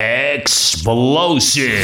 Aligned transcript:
Explosive. 0.00 1.74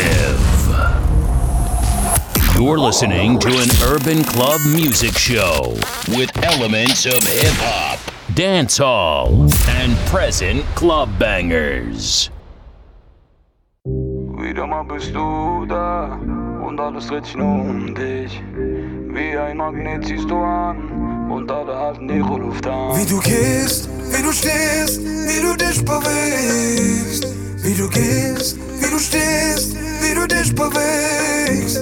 You're 2.54 2.79
listening 2.79 3.40
to 3.40 3.48
an 3.48 3.68
urban 3.83 4.22
club 4.22 4.60
music 4.72 5.18
show 5.18 5.75
with 6.16 6.30
elements 6.45 7.06
of 7.06 7.21
hip 7.24 7.56
hop, 7.58 7.98
dance 8.37 8.79
hall, 8.79 9.48
and 9.66 9.96
present 10.06 10.64
club 10.77 11.08
bangers. 11.19 12.30
Wieder 13.85 14.69
mal 14.69 14.85
bist 14.85 15.12
du 15.12 15.67
da 15.67 16.17
und 16.65 16.79
alles 16.79 17.09
dreht 17.09 17.27
sich 17.27 17.35
nur 17.35 17.62
um 17.62 17.96
dich. 17.96 18.41
Wie 19.12 19.37
ein 19.37 19.57
Magnet 19.57 20.07
ziehst 20.07 20.31
du 20.31 20.37
an 20.37 21.29
und 21.33 21.51
alle 21.51 21.77
halten 21.77 22.09
ihre 22.09 22.39
Luft 22.39 22.65
an. 22.65 22.96
Wie 22.96 23.07
du 23.07 23.19
gehst, 23.19 23.89
wie 24.12 24.23
du 24.23 24.31
stehst, 24.31 25.01
wie 25.03 25.43
du 25.43 25.57
dich 25.57 25.85
bewegst. 25.85 27.44
Wie 27.65 27.73
du 27.73 27.89
gehst, 27.89 28.57
wie 28.79 28.91
du 28.91 28.99
stehst, 28.99 29.75
wie 30.03 30.14
du 30.14 30.27
dich 30.29 30.54
bewegst. 30.54 31.81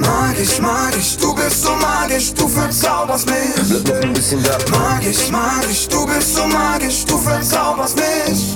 Magisch, 0.00 0.58
magisch, 0.60 1.18
du 1.18 1.34
bist 1.34 1.62
so 1.62 1.72
magisch, 1.72 2.32
du 2.32 2.48
verzauberst 2.48 3.28
mich. 3.28 3.82
Bleib 3.84 3.86
noch 3.86 4.02
ein 4.02 4.12
bisschen 4.14 4.42
da. 4.42 4.56
Magisch, 4.70 5.30
magisch, 5.30 5.88
du 5.88 6.06
bist 6.06 6.34
so 6.34 6.46
magisch, 6.46 7.04
du 7.04 7.18
verzauberst 7.18 7.96
mich. 7.96 8.54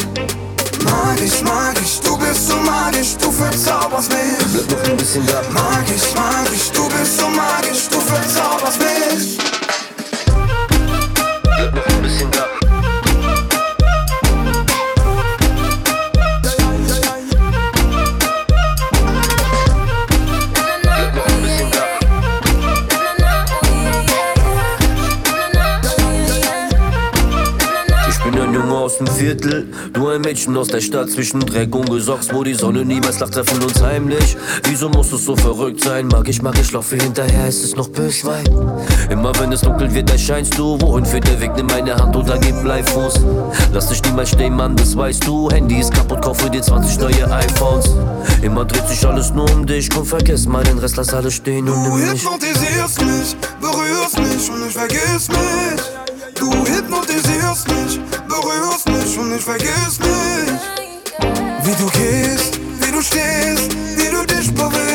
Magisch, 0.84 1.42
magisch, 1.42 2.00
du 2.00 2.16
bist 2.16 2.48
so 2.48 2.56
magisch, 2.56 3.16
du 3.18 3.30
verzauberst 3.30 4.10
mich. 4.10 4.66
Bleib 4.66 4.70
noch 4.70 4.88
ein 4.88 4.96
bisschen 4.96 5.26
da. 5.26 5.42
Magisch, 5.52 6.14
magisch, 6.14 6.70
du 6.72 6.88
bist 6.88 7.18
so 7.18 7.28
magisch, 7.28 7.88
du 7.90 8.00
verzauberst 8.00 8.78
mich. 8.80 9.38
Bleib 11.44 11.74
noch 11.74 11.86
ein 11.86 12.02
bisschen 12.02 12.30
da. 12.30 12.47
Dem 28.98 29.06
Viertel, 29.06 29.66
du 29.92 30.08
ein 30.08 30.20
Mädchen 30.20 30.56
aus 30.56 30.68
der 30.68 30.80
Stadt 30.80 31.10
zwischen 31.10 31.40
Dreck 31.40 31.74
und 31.74 31.88
Gesocks, 31.90 32.28
wo 32.32 32.42
die 32.42 32.54
Sonne 32.54 32.84
niemals 32.84 33.18
lacht, 33.20 33.34
treffen 33.34 33.62
uns 33.62 33.80
heimlich. 33.82 34.36
Wieso 34.68 34.88
muss 34.88 35.12
es 35.12 35.24
so 35.24 35.36
verrückt 35.36 35.82
sein? 35.82 36.08
Mag 36.08 36.28
ich, 36.28 36.42
mag 36.42 36.58
ich, 36.58 36.72
laufe 36.72 36.96
hinterher, 36.96 37.48
ist 37.48 37.64
es 37.64 37.76
noch 37.76 37.88
Böschwein? 37.88 38.46
Immer 39.10 39.32
wenn 39.38 39.52
es 39.52 39.60
dunkel 39.60 39.92
wird, 39.94 40.10
erscheinst 40.10 40.58
du. 40.58 40.80
Wohin 40.80 41.04
führt 41.04 41.26
der 41.28 41.40
Weg? 41.40 41.52
Nimm 41.56 41.66
meine 41.66 41.94
Hand 41.94 42.16
oder 42.16 42.38
gib 42.38 42.60
Bleifuß. 42.62 43.20
Lass 43.72 43.88
dich 43.88 44.02
niemals 44.04 44.30
stehen, 44.30 44.54
Mann, 44.56 44.74
das 44.76 44.96
weißt 44.96 45.26
du. 45.26 45.50
Handy 45.50 45.78
ist 45.80 45.94
kaputt, 45.94 46.22
kaufe 46.22 46.50
dir 46.50 46.62
20 46.62 46.98
neue 46.98 47.30
iPhones. 47.30 47.90
Immer 48.42 48.64
dreht 48.64 48.88
sich 48.88 49.06
alles 49.06 49.32
nur 49.32 49.50
um 49.52 49.66
dich. 49.66 49.88
Komm, 49.90 50.04
vergiss 50.06 50.46
mal 50.46 50.64
den 50.64 50.78
Rest, 50.78 50.96
lass 50.96 51.14
alles 51.14 51.34
stehen 51.34 51.68
und 51.68 51.84
Du 51.84 51.96
nimm 51.96 52.10
mich. 52.12 52.22
hypnotisierst 52.22 53.00
mich, 53.04 53.36
berührst 53.60 54.18
mich 54.18 54.50
und 54.50 54.66
ich 54.68 54.72
vergiss 54.74 55.28
mich. 55.28 55.82
Du 56.34 56.50
hypnotisierst 56.52 57.37
mich, 57.48 58.00
berührst 58.28 58.88
mich 58.90 59.18
und 59.18 59.34
ich 59.34 59.42
vergiss 59.42 59.98
mich. 60.00 60.60
Wie 61.62 61.74
du 61.76 61.86
gehst, 61.90 62.60
wie 62.80 62.92
du 62.92 63.00
stehst, 63.00 63.72
wie 63.96 64.10
du 64.10 64.26
dich. 64.26 64.87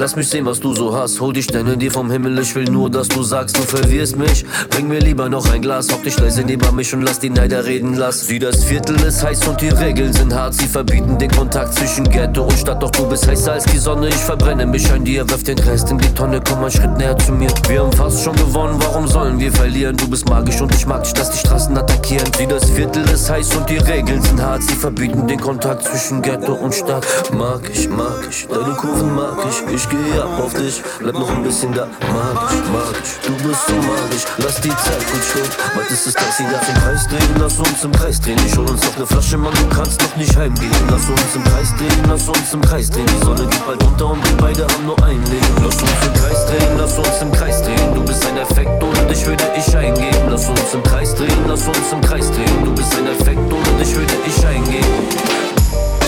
Lass 0.00 0.16
mich 0.16 0.30
sehen, 0.30 0.46
was 0.46 0.58
du 0.58 0.74
so 0.74 0.96
hast. 0.96 1.20
Hol 1.20 1.34
die 1.34 1.42
Sterne 1.42 1.76
dir 1.76 1.90
vom 1.90 2.10
Himmel. 2.10 2.38
Ich 2.38 2.54
will 2.54 2.64
nur, 2.64 2.88
dass 2.88 3.06
du 3.06 3.22
sagst, 3.22 3.58
du 3.58 3.60
verwirrst 3.60 4.16
mich. 4.16 4.46
Bring 4.70 4.88
mir 4.88 4.98
lieber 4.98 5.28
noch 5.28 5.52
ein 5.52 5.60
Glas. 5.60 5.92
Hock 5.92 6.02
dich 6.04 6.18
leise 6.18 6.40
neben 6.42 6.74
mich 6.74 6.94
und 6.94 7.02
lass 7.02 7.18
die 7.18 7.28
Neider 7.28 7.66
reden. 7.66 7.96
Lass. 7.96 8.26
Sieh, 8.26 8.38
das 8.38 8.64
Viertel 8.64 8.98
ist 9.02 9.22
heiß 9.22 9.46
und 9.46 9.60
die 9.60 9.68
Regeln 9.68 10.10
sind 10.14 10.34
hart. 10.34 10.54
Sie 10.54 10.68
verbieten 10.68 11.18
den 11.18 11.30
Kontakt 11.30 11.74
zwischen 11.74 12.08
Ghetto 12.08 12.44
und 12.44 12.54
Stadt. 12.54 12.82
Doch 12.82 12.90
du 12.92 13.06
bist 13.10 13.28
heißer 13.28 13.52
als 13.52 13.64
die 13.64 13.76
Sonne. 13.76 14.08
Ich 14.08 14.14
verbrenne 14.14 14.64
mich 14.64 14.90
an 14.90 15.04
dir. 15.04 15.28
Wirf 15.28 15.42
den 15.42 15.58
Rest 15.58 15.90
in 15.90 15.98
die 15.98 16.14
Tonne. 16.14 16.40
Komm 16.48 16.60
einen 16.60 16.70
Schritt 16.70 16.96
näher 16.96 17.18
zu 17.18 17.32
mir. 17.32 17.50
Wir 17.68 17.82
haben 17.82 17.92
fast 17.92 18.24
schon 18.24 18.36
gewonnen. 18.36 18.76
Warum 18.80 19.06
sollen 19.06 19.38
wir 19.38 19.52
verlieren? 19.52 19.98
Du 19.98 20.08
bist 20.08 20.26
magisch 20.30 20.62
und 20.62 20.74
ich 20.74 20.86
mag 20.86 21.04
dich, 21.04 21.12
dass 21.12 21.30
die 21.30 21.46
Straßen 21.46 21.76
attackieren. 21.76 22.26
Sieh, 22.38 22.46
das 22.46 22.64
Viertel 22.70 23.06
ist 23.10 23.28
heiß 23.28 23.54
und 23.54 23.68
die 23.68 23.76
Regeln 23.76 24.22
sind 24.22 24.40
hart. 24.40 24.62
Sie 24.62 24.76
verbieten 24.76 25.26
den 25.26 25.38
Kontakt 25.38 25.84
zwischen 25.84 26.22
Ghetto 26.22 26.54
und 26.54 26.74
Stadt. 26.74 27.04
Mag 27.34 27.60
ich, 27.70 27.86
mag 27.90 28.26
ich. 28.30 28.48
Deine 28.48 28.74
Kurven 28.76 29.14
mag 29.14 29.36
ich. 29.46 29.74
Ich 29.74 29.89
gehe 29.90 30.22
ab 30.22 30.40
auf 30.40 30.54
dich. 30.54 30.82
Bleib 31.00 31.14
noch 31.14 31.30
ein 31.30 31.42
bisschen 31.42 31.74
da. 31.74 31.86
Mag 32.14 32.54
ich, 32.54 32.64
mag 32.70 32.94
ich. 33.02 33.26
Du 33.26 33.32
bist 33.42 33.66
so 33.66 33.74
magisch. 33.74 34.24
Lass 34.38 34.60
die 34.60 34.70
Zeit 34.70 35.02
gut 35.10 35.24
stehen. 35.30 35.50
Bald 35.74 35.90
ist 35.90 36.06
es 36.06 36.14
Taxi, 36.14 36.44
darf 36.50 36.66
im 36.68 36.74
Kreis 36.76 37.06
drehen. 37.08 37.34
Lass 37.38 37.58
uns 37.58 37.84
im 37.84 37.92
Kreis 37.92 38.20
drehen. 38.20 38.38
Ich 38.46 38.56
hol 38.56 38.68
uns 38.70 38.82
noch 38.86 38.96
eine 38.96 39.06
Flasche, 39.06 39.36
Mann. 39.36 39.52
Du 39.52 39.74
kannst 39.74 40.00
noch 40.00 40.16
nicht 40.16 40.36
heimgehen. 40.36 40.72
Lass 40.90 41.08
uns 41.10 41.34
im 41.34 41.44
Kreis 41.44 41.74
drehen. 41.76 42.00
Lass 42.08 42.28
uns 42.28 42.54
im 42.54 42.60
Kreis 42.62 42.90
drehen. 42.90 43.06
Die 43.06 43.24
Sonne 43.24 43.46
geht 43.46 43.66
bald 43.66 43.82
unter 43.82 44.10
und 44.10 44.24
wir 44.24 44.36
beide 44.38 44.62
haben 44.62 44.86
nur 44.86 45.02
ein 45.02 45.22
Leben. 45.26 45.54
Lass 45.64 45.82
uns 45.82 46.00
im 46.06 46.14
Kreis 46.14 46.46
drehen. 46.46 46.72
Lass 46.78 46.98
uns 46.98 47.22
im 47.22 47.32
Kreis 47.32 47.62
drehen. 47.62 47.94
Du 47.94 48.04
bist 48.04 48.24
ein 48.26 48.38
Effekt, 48.38 48.82
ohne 48.82 49.06
dich 49.06 49.26
würde 49.26 49.44
ich 49.56 49.76
eingehen. 49.76 50.16
Lass 50.30 50.48
uns 50.48 50.72
im 50.72 50.82
Kreis 50.84 51.14
drehen. 51.14 51.40
Lass 51.48 51.66
uns 51.66 51.92
im 51.92 52.00
Kreis 52.00 52.30
drehen. 52.30 52.64
Du 52.64 52.72
bist 52.74 52.94
ein 52.94 53.06
Effekt, 53.08 53.52
ohne 53.52 53.78
dich 53.78 53.94
würde 53.94 54.14
ich 54.24 54.46
eingehen. 54.46 54.86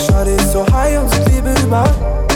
Shawty 0.07 0.35
ist 0.35 0.53
so 0.53 0.65
high 0.71 0.99
und 0.99 1.09
sie 1.11 1.31
Liebe 1.31 1.53
überall. 1.63 2.32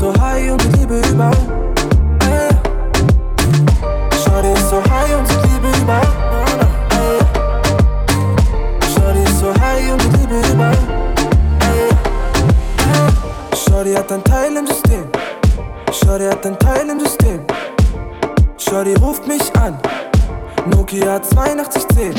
So 0.00 0.08
high 0.18 0.50
und 0.50 0.62
sie 0.62 0.68
Liebe 0.78 0.96
überall. 1.10 1.36
Ey. 2.22 2.48
Ist 4.54 4.70
so 4.70 4.82
high 4.90 5.14
und 5.18 5.26
sie 5.28 5.34
Liebe 5.34 5.68
überall. 5.76 6.08
Ey. 6.96 7.18
Ist 9.22 9.40
so 9.40 9.48
high 9.60 9.92
und 9.92 10.00
sie 10.00 10.08
Liebe 10.08 10.40
überall. 10.54 10.78
Ey. 11.60 11.90
Hat 13.94 14.10
ein 14.10 14.24
Teil 14.24 14.56
im 14.56 14.66
System. 14.66 15.04
Shawty 15.92 16.24
hat 16.24 16.46
ein 16.46 16.58
Teil 16.58 16.88
im 16.88 16.98
System. 17.00 17.40
Shawty 18.56 18.94
ruft 18.94 19.28
mich 19.28 19.54
an. 19.56 19.78
Nokia 20.64 21.16
8210. 21.16 22.14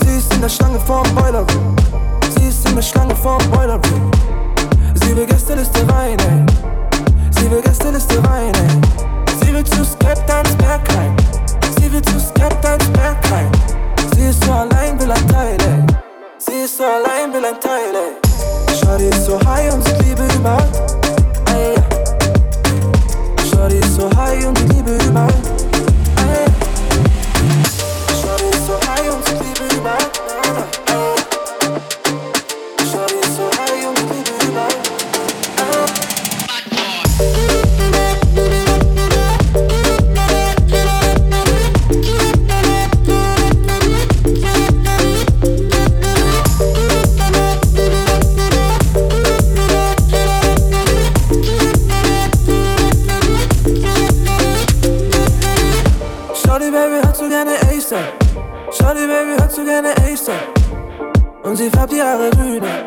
Sie 0.00 0.16
ist 0.16 0.32
in 0.32 0.40
der 0.40 0.48
Schlange 0.48 0.78
vorm 0.78 1.12
Boiler. 1.16 1.44
Sie 2.38 2.46
ist 2.48 2.68
in 2.68 2.76
der 2.76 2.82
Schlange 2.82 3.16
vorm 3.16 3.42
Boiler 3.50 3.80
Room. 3.90 4.12
Sie 4.94 5.16
will 5.16 5.26
Gästeliste 5.26 5.80
rein, 5.92 6.16
ey. 6.20 6.44
Sie 7.44 7.50
will 7.50 7.60
Gästeliste 7.60 8.16
rein, 8.24 8.54
ey. 8.54 9.36
Sie 9.38 9.52
will 9.52 9.64
zu 9.64 9.84
Skeptans 9.84 10.56
Bergheim. 10.56 11.14
Sie 11.76 11.92
will 11.92 12.00
zu 12.00 12.18
Skeptans 12.18 12.86
Bergheim. 12.92 13.52
Sie 14.16 14.28
ist 14.28 14.42
so 14.44 14.50
allein, 14.50 14.98
will 14.98 15.12
ein 15.12 15.28
Teil, 15.28 15.58
ey. 15.60 15.84
Sie 16.38 16.64
ist 16.64 16.78
so 16.78 16.84
allein, 16.84 17.34
will 17.34 17.44
ein 17.44 17.60
Teil, 17.60 17.94
ey. 17.94 18.74
Shawty 18.74 19.08
ist 19.10 19.26
so 19.26 19.38
high 19.44 19.70
und 19.74 19.84
sie 19.84 19.92
Liebe 20.04 20.26
überall. 20.34 20.66
Ey. 21.54 21.74
Shawty 23.50 23.76
ist 23.76 23.94
so 23.94 24.08
high 24.16 24.46
und 24.46 24.58
sie 24.60 24.64
Liebe 24.68 24.92
überall. 25.04 25.53
Priester. 60.14 60.32
Und 61.42 61.56
sie 61.56 61.68
färbt 61.68 61.92
die 61.92 62.00
Haare 62.00 62.30
grüne 62.30 62.86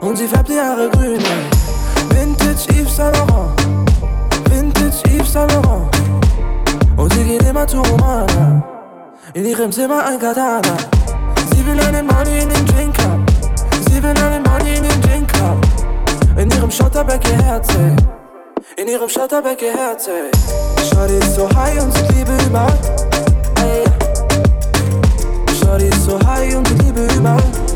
Und 0.00 0.16
sie 0.16 0.26
färbt 0.26 0.48
die 0.48 0.58
Haare 0.58 0.88
grüne 0.88 1.18
Vintage 2.08 2.80
Yves 2.80 2.96
Saint 2.96 3.14
Laurent. 3.14 3.60
Vintage 4.48 5.02
Yves 5.10 5.32
Saint 5.34 5.52
Laurent. 5.52 5.90
Und 6.96 7.12
sie 7.12 7.24
geht 7.24 7.42
immer 7.42 7.66
zu 7.66 7.82
Romana. 7.82 8.64
In 9.34 9.44
ihrem 9.44 9.70
Zimmer 9.70 10.06
ein 10.06 10.18
Katana. 10.18 10.76
Sie 11.52 11.66
will 11.66 11.78
einen 11.78 12.06
Money 12.06 12.38
in 12.38 12.48
den 12.48 12.66
Drink 12.66 12.98
haben. 13.02 13.26
Sie 13.90 14.02
will 14.02 14.16
einen 14.16 14.42
Money 14.42 14.76
in 14.76 14.82
den 14.82 15.00
Drink 15.02 15.30
haben. 15.42 15.60
In 16.38 16.50
ihrem 16.50 16.70
Schotterbeck 16.70 17.20
ihr 17.28 17.44
Herz, 17.44 17.68
ey. 17.74 17.96
In 18.82 18.88
ihrem 18.88 19.10
Schotterbeck 19.10 19.60
ihr 19.60 19.74
Herz, 19.74 20.08
ey. 20.08 20.30
Shorty 20.88 21.18
ist 21.18 21.34
so 21.34 21.46
high 21.50 21.82
und 21.82 21.92
sie 21.92 22.14
liebe 22.14 22.32
überhaupt. 22.46 22.88
Ey. 23.62 23.99
Shorty 25.70 25.86
ist 25.86 26.04
so 26.04 26.18
high 26.26 26.56
und 26.56 26.66
sie 26.66 26.74
Liebe 26.84 27.06
überall. 27.16 27.69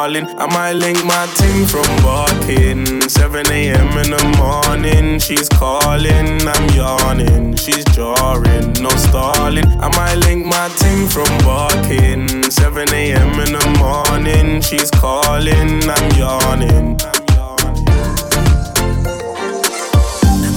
No 0.00 0.06
stalling. 0.06 0.38
I 0.38 0.46
might 0.46 0.72
link 0.72 1.04
my 1.04 1.26
ting 1.34 1.66
from 1.66 1.84
barking. 2.02 3.08
7 3.08 3.46
a.m. 3.50 3.88
in 3.98 4.10
the 4.10 4.36
morning, 4.38 5.18
she's 5.18 5.48
calling, 5.48 6.48
I'm 6.48 6.70
yawning, 6.74 7.54
she's 7.56 7.84
jarring, 7.96 8.72
no 8.80 8.88
stalling. 8.90 9.66
I 9.80 9.88
might 9.96 10.14
link 10.26 10.46
my 10.46 10.68
ting 10.78 11.06
from 11.08 11.28
barking. 11.44 12.50
7 12.50 12.88
a.m. 12.94 13.40
in 13.40 13.52
the 13.52 13.76
morning, 13.78 14.60
she's 14.62 14.90
calling, 14.90 15.82
I'm 15.88 16.18
yawning. 16.18 16.98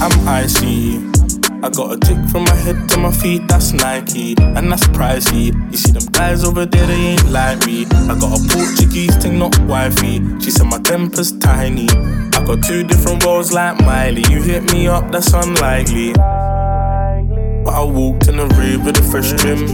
I'm 0.00 0.28
icy. 0.28 0.93
I 1.64 1.70
got 1.70 1.94
a 1.94 1.98
tick 1.98 2.18
from 2.28 2.44
my 2.44 2.54
head 2.56 2.90
to 2.90 2.98
my 2.98 3.10
feet, 3.10 3.48
that's 3.48 3.72
Nike, 3.72 4.34
and 4.38 4.70
that's 4.70 4.86
pricey. 4.88 5.46
You 5.70 5.78
see 5.78 5.92
them 5.92 6.04
guys 6.12 6.44
over 6.44 6.66
there, 6.66 6.86
they 6.86 6.92
ain't 6.92 7.30
like 7.30 7.64
me. 7.64 7.86
I 7.86 8.18
got 8.20 8.38
a 8.38 8.48
Portuguese 8.52 9.16
thing, 9.16 9.38
not 9.38 9.58
wifey. 9.60 10.20
She 10.40 10.50
said 10.50 10.66
my 10.66 10.78
temper's 10.80 11.32
tiny. 11.38 11.88
I 11.88 12.44
got 12.44 12.62
two 12.62 12.84
different 12.84 13.24
roles 13.24 13.50
like 13.50 13.80
Miley. 13.80 14.24
You 14.28 14.42
hit 14.42 14.70
me 14.74 14.88
up, 14.88 15.10
that's 15.10 15.32
unlikely. 15.32 16.12
But 16.12 17.72
I 17.72 17.82
walked 17.82 18.28
in 18.28 18.36
the 18.36 18.46
room 18.46 18.84
with 18.84 18.98
a 18.98 19.02
fresh 19.02 19.32
trim 19.32 19.66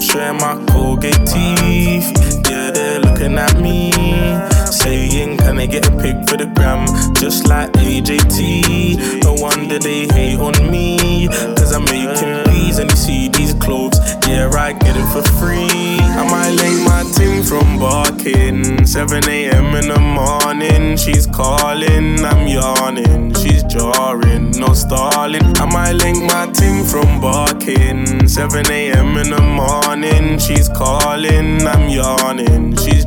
showing 0.00 0.38
my 0.38 0.60
Colgate 0.72 1.14
teeth. 1.26 2.10
Yeah, 2.50 2.72
they're 2.72 2.98
looking 2.98 3.38
at 3.38 3.60
me, 3.60 3.92
saying, 4.86 5.36
Can 5.38 5.58
I 5.58 5.66
get 5.66 5.86
a 5.88 5.92
pic 6.02 6.16
for 6.28 6.36
the 6.36 6.46
gram? 6.54 6.86
Just 7.14 7.48
like 7.48 7.72
AJT. 7.72 9.22
No 9.24 9.32
wonder 9.34 9.78
they 9.78 10.06
hate 10.06 10.38
on 10.38 10.70
me, 10.70 11.28
cause 11.58 11.72
I'm 11.72 11.84
making 11.84 12.34
these 12.52 12.78
and 12.78 12.90
you 12.90 12.96
see 12.96 13.28
these 13.28 13.54
clothes. 13.54 13.98
Yeah, 14.28 14.50
I 14.66 14.72
get 14.72 14.96
it 14.96 15.08
for 15.12 15.24
free. 15.38 15.98
I 16.20 16.22
might 16.34 16.54
link 16.62 16.78
my 16.92 17.02
team 17.16 17.42
from 17.42 17.78
barking. 17.78 18.86
7 18.86 19.28
a.m. 19.28 19.74
in 19.80 19.88
the 19.88 20.00
morning, 20.18 20.96
she's 20.96 21.26
calling, 21.26 22.24
I'm 22.24 22.46
yawning, 22.46 23.34
she's 23.34 23.62
jarring, 23.64 24.52
no 24.52 24.72
stalling. 24.72 25.46
I 25.56 25.66
might 25.66 25.94
link 26.04 26.18
my 26.24 26.46
team 26.52 26.84
from 26.84 27.20
barking. 27.20 28.28
7 28.28 28.70
a.m. 28.70 29.16
in 29.16 29.30
the 29.30 29.42
morning, 29.60 30.38
she's 30.38 30.68
calling, 30.68 31.66
I'm 31.66 31.88
yawning, 31.88 32.76
she's 32.76 33.05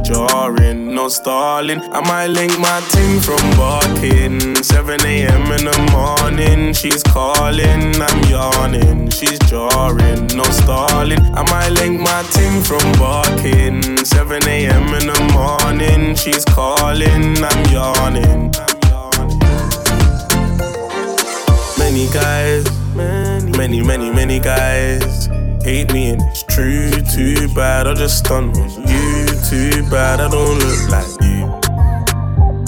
jarring, 1.10 1.80
stalling. 1.80 1.94
I 1.94 2.02
might 2.02 2.28
link 2.28 2.58
my 2.60 2.82
team 2.92 3.20
from 3.20 3.42
barking. 3.58 4.64
7 4.64 5.02
a.m. 5.06 5.52
in 5.52 5.66
the 5.66 5.78
morning, 5.92 6.74
she's 6.74 7.04
calling, 7.04 8.02
I'm 8.02 8.24
yawning, 8.30 9.10
she's 9.10 9.40
jarring, 9.40 10.28
no 10.36 10.44
stalling. 10.44 11.20
I 11.36 11.44
might 11.50 11.70
link 11.70 12.02
my 12.02 12.24
team 12.32 12.62
from 12.62 12.92
barking. 13.00 14.06
7 14.06 14.48
a.m. 14.48 14.94
in 14.94 15.08
the 15.08 15.20
morning, 15.34 16.16
she's 16.16 16.46
calling, 16.46 17.44
I'm 17.44 17.66
yawning. 17.72 18.52
Many 21.78 22.10
guys, 22.14 22.66
many, 23.58 23.82
many, 23.82 24.12
many 24.12 24.40
guys 24.40 25.28
hate 25.64 25.92
me, 25.94 26.12
and 26.12 26.22
it's 26.22 26.44
true. 26.44 26.92
Too 26.92 27.48
bad, 27.54 27.88
I 27.88 27.94
just 27.94 28.20
stunt 28.20 28.58
on 28.58 28.88
you. 28.88 29.19
Too 29.50 29.82
bad, 29.90 30.22
I 30.22 30.30
don't 30.30 30.60
look 30.60 30.90
like 30.90 31.10
you. 31.22 31.48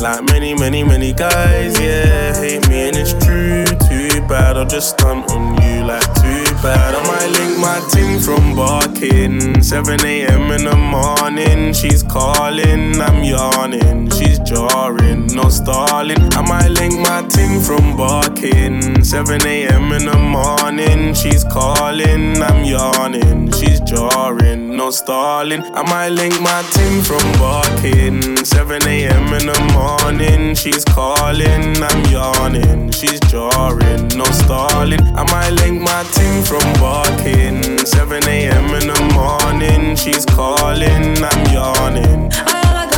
Like 0.04 0.24
many, 0.31 0.56
many, 0.56 0.83
many 0.83 1.13
guys, 1.13 1.80
yeah, 1.80 2.33
hate 2.36 2.68
me, 2.68 2.88
and 2.88 2.98
it's 2.98 3.13
true. 3.24 3.66
Too 3.88 4.19
bad, 4.28 4.57
I 4.57 4.66
just 4.66 4.98
stunt 4.98 5.30
on 5.31 5.62
you 5.62 5.83
like 5.83 6.13
too 6.16 6.50
bad. 6.61 6.95
I 6.95 7.01
might 7.07 7.31
link 7.39 7.59
my 7.59 7.79
ting 7.91 8.19
from 8.19 8.55
barking. 8.55 9.61
7 9.61 10.05
a.m. 10.05 10.51
in 10.51 10.65
the 10.65 10.75
morning, 10.75 11.73
she's 11.73 12.03
calling, 12.03 13.01
I'm 13.01 13.23
yawning, 13.23 14.09
she's 14.11 14.39
jarring, 14.39 15.27
no 15.27 15.49
stalling. 15.49 16.21
I 16.33 16.41
might 16.41 16.69
link 16.69 16.99
my 16.99 17.25
ting 17.29 17.59
from 17.61 17.97
barking. 17.97 19.03
7 19.03 19.47
a.m. 19.47 19.91
in 19.91 20.05
the 20.05 20.17
morning, 20.17 21.13
she's 21.13 21.43
calling, 21.43 22.41
I'm 22.41 22.63
yawning, 22.63 23.51
she's 23.51 23.79
jarring, 23.81 24.75
no 24.77 24.91
stalling. 24.91 25.63
I 25.73 25.83
might 25.83 26.09
link 26.09 26.39
my 26.41 26.61
ting 26.71 27.01
from 27.01 27.23
barking. 27.39 28.45
7 28.45 28.83
a.m. 28.87 29.33
in 29.33 29.45
the 29.47 29.59
morning, 29.73 30.56
she's 30.56 30.85
calling, 30.85 31.81
I'm 31.81 32.06
yawning, 32.11 32.91
she's 32.91 33.19
jarring, 33.21 34.07
no 34.09 34.25
stalling. 34.25 35.01
I 35.15 35.23
might 35.31 35.51
link 35.61 35.81
my 35.81 36.03
ting 36.13 36.44
from 36.51 36.73
barking. 36.81 37.63
7 37.85 38.27
a.m. 38.27 38.65
in 38.75 38.87
the 38.87 39.01
morning, 39.13 39.95
she's 39.95 40.25
calling, 40.25 41.23
I'm 41.23 41.53
yawning. 41.53 42.29
Elle 42.45 42.89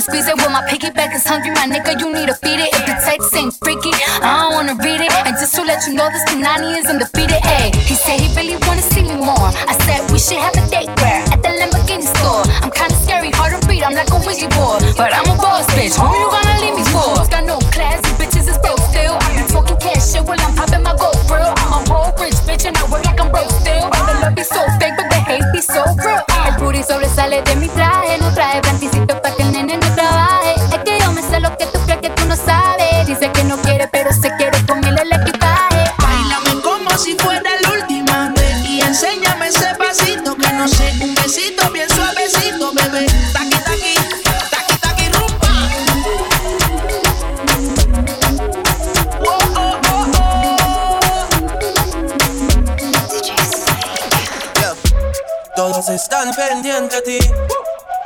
and 0.00 0.08
it 0.08 0.08
squeeze 0.08 0.28
it. 0.28 0.36
When 0.36 0.52
my 0.52 0.62
piggyback 0.68 1.14
is 1.14 1.26
hungry, 1.26 1.50
my 1.50 1.66
nigga, 1.68 1.98
you 2.00 2.12
need 2.12 2.28
to 2.28 2.34
feed 2.34 2.60
it. 2.60 2.72
If 2.72 2.86
the 2.86 2.96
text 3.04 3.34
ain't 3.34 3.54
freaky, 3.54 3.92
I 4.22 4.48
don't 4.48 4.52
wanna 4.54 4.74
read 4.80 5.00
it. 5.00 5.12
And 5.26 5.36
just 5.36 5.54
to 5.56 5.62
let 5.62 5.86
you 5.86 5.94
know, 5.94 6.08
this 6.10 6.24
Punani 6.24 6.78
is 6.78 6.86
undefeated. 6.86 7.42
Ayy, 7.44 7.74
he 7.74 7.94
said 7.94 8.20
he 8.20 8.28
really 8.36 8.56
wanna 8.66 8.82
see 8.82 9.02
me 9.02 9.16
more. 9.16 9.50
I 9.68 9.76
said 9.84 10.10
we 10.10 10.18
should 10.18 10.38
have 10.38 10.54
a 10.56 10.64
date 10.70 10.90
where 11.00 11.20
at 11.32 11.40
the 11.42 11.50
Lamborghini 11.52 12.08
store. 12.16 12.44
I'm 12.62 12.70
kinda 12.70 12.96
scary, 13.04 13.30
hard 13.30 13.52
to 13.52 13.60
read. 13.68 13.82
I'm 13.82 13.94
like 13.94 14.10
a 14.10 14.18
Ouija 14.24 14.48
board, 14.56 14.80
but 14.96 15.12
I'm 15.12 15.28
a 15.28 15.36
boss 15.36 15.66
bitch. 15.76 15.96
Who 15.96 16.08
you 16.08 16.28
gonna 16.30 16.56
leave 16.64 16.76
me 16.76 16.84
for? 16.92 17.20
Got 17.28 17.44
no 17.44 17.58
class, 17.74 18.00
these 18.02 18.16
bitches 18.20 18.46
is 18.48 18.58
broke 18.58 18.80
still. 18.90 19.16
I 19.20 19.28
be 19.36 19.42
talking 19.52 19.76
cash 19.76 20.12
shit 20.12 20.24
while 20.24 20.40
I'm 20.40 20.54
popping 20.54 20.82
my 20.82 20.94
gold 20.96 21.20
grill. 21.28 21.52
I'm 21.60 21.72
a 21.72 21.80
whole 21.90 22.12
rich 22.20 22.38
bitch 22.48 22.64
and 22.64 22.76
I 22.76 22.84
work 22.88 23.04
like 23.04 23.20
I'm 23.20 23.30
broke 23.30 23.50
still. 23.50 23.90
But 23.90 24.04
the 24.06 24.14
love 24.22 24.34
be 24.34 24.44
so 24.44 24.62
fake, 24.78 24.96
but 24.96 25.08
the 25.12 25.18
hate 25.28 25.48
be 25.52 25.60
so 25.60 25.82
real. 26.04 26.22
El 26.46 26.52
booty 26.58 26.82
sobresale 26.82 27.42
de 27.44 27.54
mi 27.56 27.68
traje, 27.68 28.19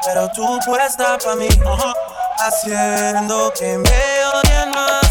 pero 0.05 0.29
tú 0.35 0.59
puesta 0.67 1.19
pa' 1.19 1.35
mí, 1.35 1.49
haciendo 2.39 3.53
que 3.53 3.79
me 3.79 4.25
odien 4.27 4.71
más, 4.71 5.07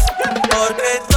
porque 0.50 1.02
todos 1.08 1.13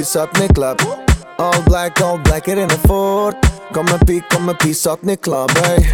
pisat 0.00 0.32
në 0.40 0.46
klub 0.56 0.80
All 1.40 1.62
black, 1.66 2.00
all 2.00 2.18
black, 2.24 2.48
it 2.48 2.58
in 2.58 2.70
e 2.70 2.76
fort. 2.86 3.36
Kom 3.72 3.86
me 3.88 3.98
pi, 4.06 4.18
kom 4.32 4.46
me 4.48 4.54
pisat 4.60 5.02
në 5.04 5.16
klub, 5.24 5.52
ej 5.68 5.84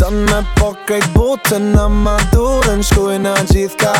Dën 0.00 0.16
me 0.26 0.40
po 0.56 0.72
krejt 0.86 1.06
botën 1.14 1.68
në 1.74 1.84
madurën 2.02 2.82
Shkojnë 2.88 3.30
a 3.30 3.44
gjithë 3.50 3.78
ka. 3.82 3.92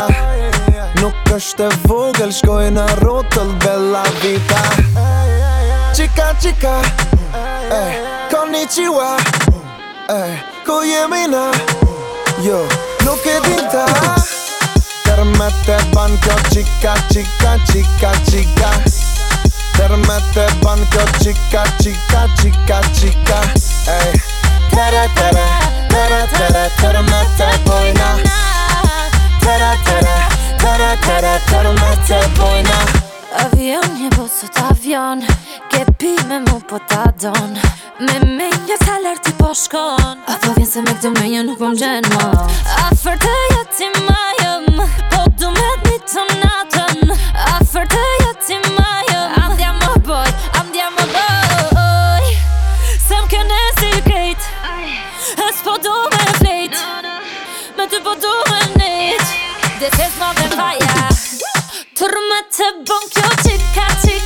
Nuk 0.98 1.31
është 1.37 1.68
e 1.68 1.79
vogël, 1.85 2.35
shkojnë 2.35 2.83
a 2.83 2.96
rotëll 3.03 3.55
Bella 3.62 4.03
vita. 4.22 4.62
Qika, 5.94 6.33
qika 6.42 6.75
Ej, 7.79 8.03
konnichiwa 8.33 9.12
Ej, 10.16 10.37
ku 10.66 10.81
jemi 10.88 11.29
na? 11.31 11.46
Jo, 12.42 12.64
nuk 13.07 13.31
e 13.31 13.38
dinta 13.46 13.87
Tërmet 15.07 15.70
e 15.70 15.81
ban 15.94 16.18
kjo 16.27 16.42
qika, 16.51 16.98
qika, 17.14 17.59
qika, 17.70 18.14
qika. 18.27 19.12
Tërmet 19.76 20.37
e 20.37 20.46
ban 20.62 20.80
kjo 20.92 21.04
qika, 21.20 21.64
qika, 21.82 22.22
qika, 22.40 22.80
qika 22.98 23.40
Ej 23.96 24.20
Tere, 24.72 25.04
tere, 25.14 25.46
tere, 25.88 26.20
tere, 26.32 26.64
tërmet 26.80 27.40
e 27.44 27.50
bojna. 27.66 28.08
Tere, 29.42 29.72
tere, 29.85 30.14
tere, 30.62 30.90
tere, 31.04 31.32
tërmet 31.50 32.12
e 32.16 32.20
bojna. 32.38 32.78
Avion 33.42 33.92
një 33.98 34.08
po 34.16 34.24
avion 34.62 35.22
Ke 35.70 35.85
me 36.28 36.38
mu 36.40 36.61
po 36.68 36.78
ta 36.88 37.04
don. 37.20 37.52
Me 38.00 38.18
me 38.24 38.48
një 38.48 38.76
salar 38.85 39.18
ti 39.24 39.32
po 39.38 39.52
shkon. 39.54 40.18
A 40.26 40.38
po 40.40 40.52
vjen 40.56 40.66
se 40.66 40.80
me 40.80 40.92
këtu 40.96 41.11
me 41.20 41.28
një 41.28 41.42
nuk 41.48 41.58
po 41.58 41.68
më 41.68 41.78
gjenë 41.80 42.08
mot 42.14 42.50
A 42.85 42.88
fërte 43.02 43.37
ja 43.52 43.62
ti 43.76 43.88
majëm 44.08 44.82
Po 45.12 45.24
du 45.37 45.52
me 45.52 45.70
të 45.85 45.90
një 45.92 45.98
të 46.12 46.26
natën. 46.42 47.16
A 47.52 47.61
fërte 47.72 48.04
ja 48.20 48.21
Turmete 62.02 62.66
bon 62.88 63.04
kjo 63.14 63.28
qika, 63.44 63.44
qika, 63.44 63.86
qika, 64.02 64.21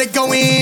every 0.00 0.12
time, 0.12 0.57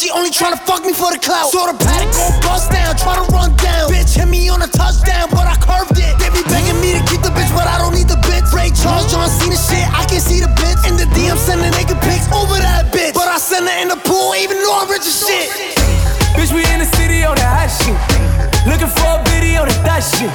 she 0.00 0.08
only 0.16 0.32
tryna 0.32 0.56
fuck 0.64 0.80
me 0.80 0.96
for 0.96 1.12
the 1.12 1.20
clout. 1.20 1.52
So 1.52 1.68
the 1.68 1.76
paddock 1.76 2.08
gon' 2.16 2.32
bust 2.40 2.72
down, 2.72 2.96
try 2.96 3.20
to 3.20 3.26
run 3.28 3.52
down. 3.60 3.92
Bitch 3.92 4.16
hit 4.16 4.24
me 4.32 4.48
on 4.48 4.64
a 4.64 4.70
touchdown, 4.72 5.28
but 5.28 5.44
I 5.44 5.60
curved 5.60 6.00
it. 6.00 6.16
They 6.16 6.32
be 6.32 6.40
begging 6.48 6.80
me 6.80 6.96
to 6.96 7.04
keep 7.04 7.20
the 7.20 7.28
bitch, 7.28 7.52
but 7.52 7.68
I 7.68 7.76
don't 7.76 7.92
need 7.92 8.08
the 8.08 8.16
bitch. 8.24 8.48
Ray 8.56 8.72
Charles, 8.72 9.12
John 9.12 9.28
Cena 9.28 9.60
shit, 9.60 9.84
I 9.92 10.08
can 10.08 10.24
see 10.24 10.40
the 10.40 10.48
bitch. 10.56 10.88
In 10.88 10.96
the 10.96 11.04
DM 11.12 11.36
sending 11.36 11.68
naked 11.76 12.00
pics 12.00 12.24
over 12.32 12.56
that 12.56 12.88
bitch. 12.88 13.12
But 13.12 13.28
I 13.28 13.36
send 13.36 13.68
her 13.68 13.76
in 13.76 13.92
the 13.92 14.00
pool, 14.08 14.32
even 14.40 14.56
though 14.64 14.80
I'm 14.80 14.88
rich 14.88 15.04
as 15.04 15.20
shit. 15.20 15.52
Bitch, 16.32 16.48
we 16.56 16.64
in 16.72 16.80
the 16.80 16.88
city 16.96 17.20
on 17.28 17.36
that 17.36 17.52
hot 17.52 17.68
shit. 17.68 17.98
Looking 18.64 18.88
for 18.88 19.04
a 19.04 19.20
video 19.28 19.68
that 19.68 19.80
that 19.84 20.00
shit. 20.00 20.32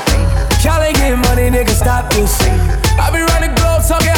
Y'all 0.61 0.77
ain't 0.77 0.93
getting 1.01 1.21
money, 1.25 1.49
nigga, 1.49 1.73
stop 1.73 2.13
this. 2.13 2.37
I 3.01 3.09
be 3.09 3.25
running 3.33 3.53
globe 3.57 3.81
talking 3.81 4.14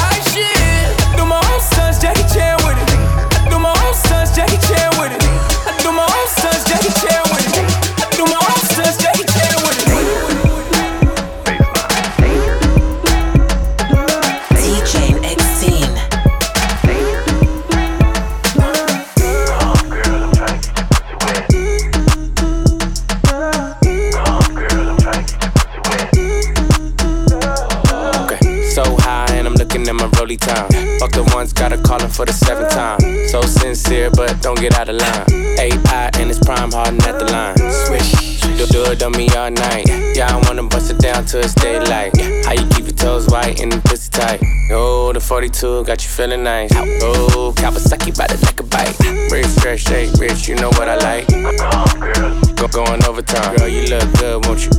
get 34.59 34.77
out 34.77 34.89
of 34.89 34.95
line. 34.95 35.25
AI 35.59 36.09
and 36.19 36.29
it's 36.29 36.39
prime 36.39 36.71
hardin' 36.71 37.01
at 37.03 37.19
the 37.19 37.25
line. 37.31 37.57
Swish, 37.85 38.41
do, 38.41 38.65
do 38.67 38.91
it 38.91 39.03
on 39.03 39.11
me 39.13 39.29
all 39.35 39.51
night. 39.51 39.85
Yeah, 40.15 40.35
I 40.35 40.37
wanna 40.47 40.63
bust 40.63 40.91
it 40.91 40.99
down 40.99 41.25
till 41.25 41.41
it's 41.41 41.53
daylight. 41.53 42.15
How 42.45 42.53
you 42.53 42.67
keep 42.69 42.85
your 42.85 42.95
toes 42.95 43.27
white 43.27 43.59
and 43.61 43.71
the 43.71 43.81
pussy 43.81 44.09
tight? 44.09 44.41
Oh, 44.71 45.13
the 45.13 45.19
42 45.19 45.83
got 45.85 46.03
you 46.03 46.09
feeling 46.09 46.43
nice. 46.43 46.71
Oh, 46.75 47.53
Kawasaki 47.55 48.17
bite 48.17 48.31
it 48.31 48.41
like 48.43 48.59
a 48.59 48.63
bite. 48.63 48.97
Rich, 49.31 49.47
fresh, 49.61 49.83
shake, 49.83 50.13
rich, 50.19 50.47
you 50.47 50.55
know 50.55 50.69
what 50.69 50.89
I 50.89 50.95
like. 50.97 51.27
Come, 51.27 51.99
girl. 51.99 52.41
Go, 52.55 52.67
going 52.67 53.03
overtime. 53.05 53.55
Girl, 53.57 53.67
you 53.67 53.87
look 53.87 54.11
good, 54.19 54.45
won't 54.45 54.65
you? 54.65 54.71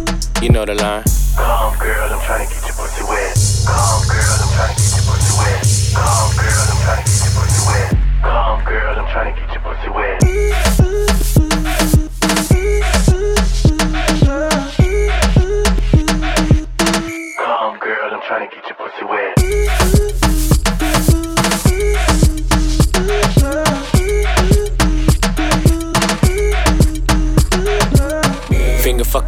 You 0.42 0.50
know 0.50 0.64
the 0.64 0.74
line. 0.74 1.04
Calm, 1.36 1.78
girl, 1.78 2.12
I'm 2.12 2.20
trying 2.26 2.46
to 2.46 2.54
get 2.54 2.62
your 2.66 2.74
pussy 2.74 3.02
wet. 3.04 3.34
Calm, 3.66 4.02
girl, 4.06 4.38
I'm 4.42 4.50
trying 4.54 4.74
to 4.74 4.82
get 4.82 4.90
your 4.98 5.04
pussy 5.06 5.32
wet. 5.38 5.62
Calm, 5.94 6.37
trying 9.18 9.34
to 9.34 9.40
get 9.40 9.50
your 9.52 9.62
pussy 9.62 9.90
wet. 9.90 10.18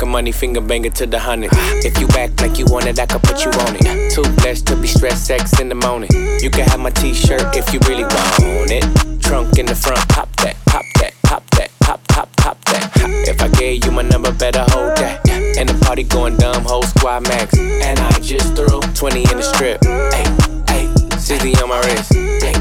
Money, 0.07 0.33
finger 0.33 0.61
banger 0.61 0.91
to 0.91 1.07
the 1.07 1.19
hundred. 1.21 1.51
If 1.85 2.01
you 2.01 2.09
act 2.19 2.41
like 2.41 2.59
you 2.59 2.65
want 2.67 2.87
it, 2.87 2.99
I 2.99 3.07
can 3.07 3.21
put 3.21 3.45
you 3.45 3.51
on 3.53 3.77
it. 3.77 4.13
Too 4.13 4.23
blessed 4.43 4.67
to 4.67 4.77
be 4.77 4.89
stressed, 4.89 5.25
sex 5.25 5.61
in 5.61 5.69
the 5.69 5.77
morning. 5.77 6.11
You 6.43 6.51
can 6.51 6.67
have 6.69 6.81
my 6.81 6.91
t-shirt 6.91 7.57
if 7.57 7.73
you 7.73 7.79
really 7.87 8.03
want 8.03 8.73
it. 8.73 9.10
Trunk 9.31 9.59
in 9.61 9.67
the 9.67 9.77
front, 9.77 10.09
pop 10.09 10.29
that, 10.43 10.57
pop 10.67 10.85
that, 10.99 11.15
pop 11.23 11.49
that, 11.51 11.71
pop, 11.79 12.01
pop, 12.09 12.29
pop 12.35 12.65
that. 12.65 12.91
If 13.29 13.41
I 13.41 13.47
gave 13.47 13.85
you 13.85 13.93
my 13.93 14.03
number, 14.03 14.33
better 14.33 14.67
hold 14.75 14.97
that. 14.99 15.23
And 15.57 15.69
the 15.69 15.79
party 15.87 16.03
going 16.03 16.37
dumb, 16.37 16.65
whole 16.65 16.83
squad 16.83 17.29
max. 17.29 17.57
And 17.57 17.97
I 18.01 18.11
just 18.19 18.57
threw 18.57 18.81
20 18.81 19.23
in 19.31 19.37
the 19.39 19.43
strip. 19.43 19.85
Hey, 19.87 20.27
hey, 20.67 20.91
60 21.17 21.63
on 21.63 21.69
my 21.69 21.79
wrist. 21.87 22.13
Hey, 22.13 22.59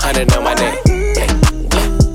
100 0.00 0.32
on 0.32 0.44
my 0.44 0.54
neck. 0.54 0.80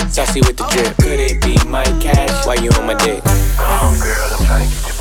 Saucy 0.10 0.42
with 0.42 0.58
the 0.58 0.66
drip. 0.74 0.98
Could 0.98 1.20
it 1.20 1.40
be 1.46 1.54
my 1.70 1.86
cash? 2.02 2.48
Why 2.48 2.56
you 2.56 2.72
on 2.82 2.88
my 2.88 2.96
dick? 2.96 3.22
Calm, 3.62 3.94
girl, 4.02 4.42
I'm 4.42 4.46
trying 4.48 4.66
to 4.66 4.74
get 4.74 4.88
your 4.90 5.01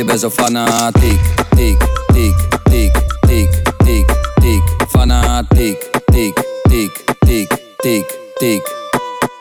je 0.00 0.06
bent 0.06 0.20
zo 0.20 0.30
fanatiek. 0.30 1.20
Tik, 1.56 1.76
tik, 2.12 2.36
tik, 2.70 2.92
tik, 3.26 3.62
tik, 3.84 4.06
tik. 4.34 4.62
Fanatiek, 4.88 5.90
tik, 6.04 6.42
tik, 6.68 7.04
tik, 7.18 7.48
tik, 7.76 8.18
tik. 8.34 8.62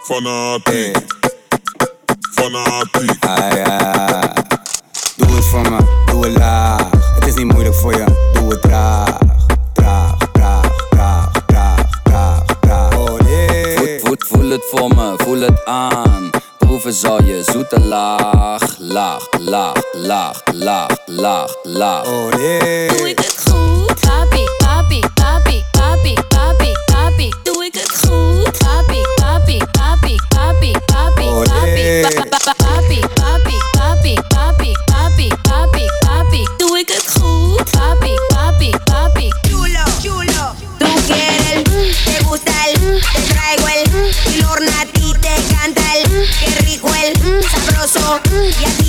Fanatiek. 0.03 0.97
Fanatiek. 2.31 3.25
Ah, 3.25 3.55
ja. 3.55 4.33
Doe 5.15 5.35
het 5.35 5.45
voor 5.45 5.61
me, 5.61 5.77
doe 6.05 6.25
het 6.25 6.37
laag. 6.37 6.89
Het 7.15 7.27
is 7.27 7.35
niet 7.35 7.51
moeilijk 7.51 7.75
voor 7.75 7.93
je, 7.93 8.05
doe 8.33 8.49
het 8.49 8.61
traag. 8.61 9.17
Traag, 9.73 10.17
traag, 10.31 10.87
traag, 10.89 11.31
traag, 11.45 11.85
traag, 12.03 12.45
traag. 12.61 12.97
Oh, 12.97 13.05
voel, 13.05 13.99
voel, 13.99 14.15
voel 14.17 14.49
het 14.49 14.65
voor 14.71 14.89
me, 14.95 15.13
voel 15.17 15.39
het 15.39 15.65
aan 15.65 16.18
zal 16.91 17.23
je 17.23 17.43
zoete 17.43 17.79
laag, 17.79 18.75
laag, 18.79 19.27
laag, 19.39 19.81
laag, 19.93 20.41
laag, 20.53 20.97
laag, 21.05 21.55
laag. 21.63 22.05
Oh 22.05 22.29
yeah. 22.29 22.97
Doe 22.97 23.09
ik 23.09 23.17
het 23.19 23.43
goed? 23.49 23.99
Papi, 23.99 24.43
papi, 24.57 24.99
papi, 25.13 25.63
papi, 25.71 26.13
papi, 26.27 26.71
papi. 26.85 27.33
Doe 27.43 27.65
ik 27.65 27.73
het 27.73 27.91
goed? 28.05 28.57
Papi, 28.57 29.01
papi, 29.15 29.57
papi, 29.71 30.15
papi, 30.29 30.71
papi, 30.85 31.27
oh, 31.27 31.43
papi. 31.43 31.61
Oh 31.61 31.63
nee. 31.63 32.68
yeah, 48.09 48.88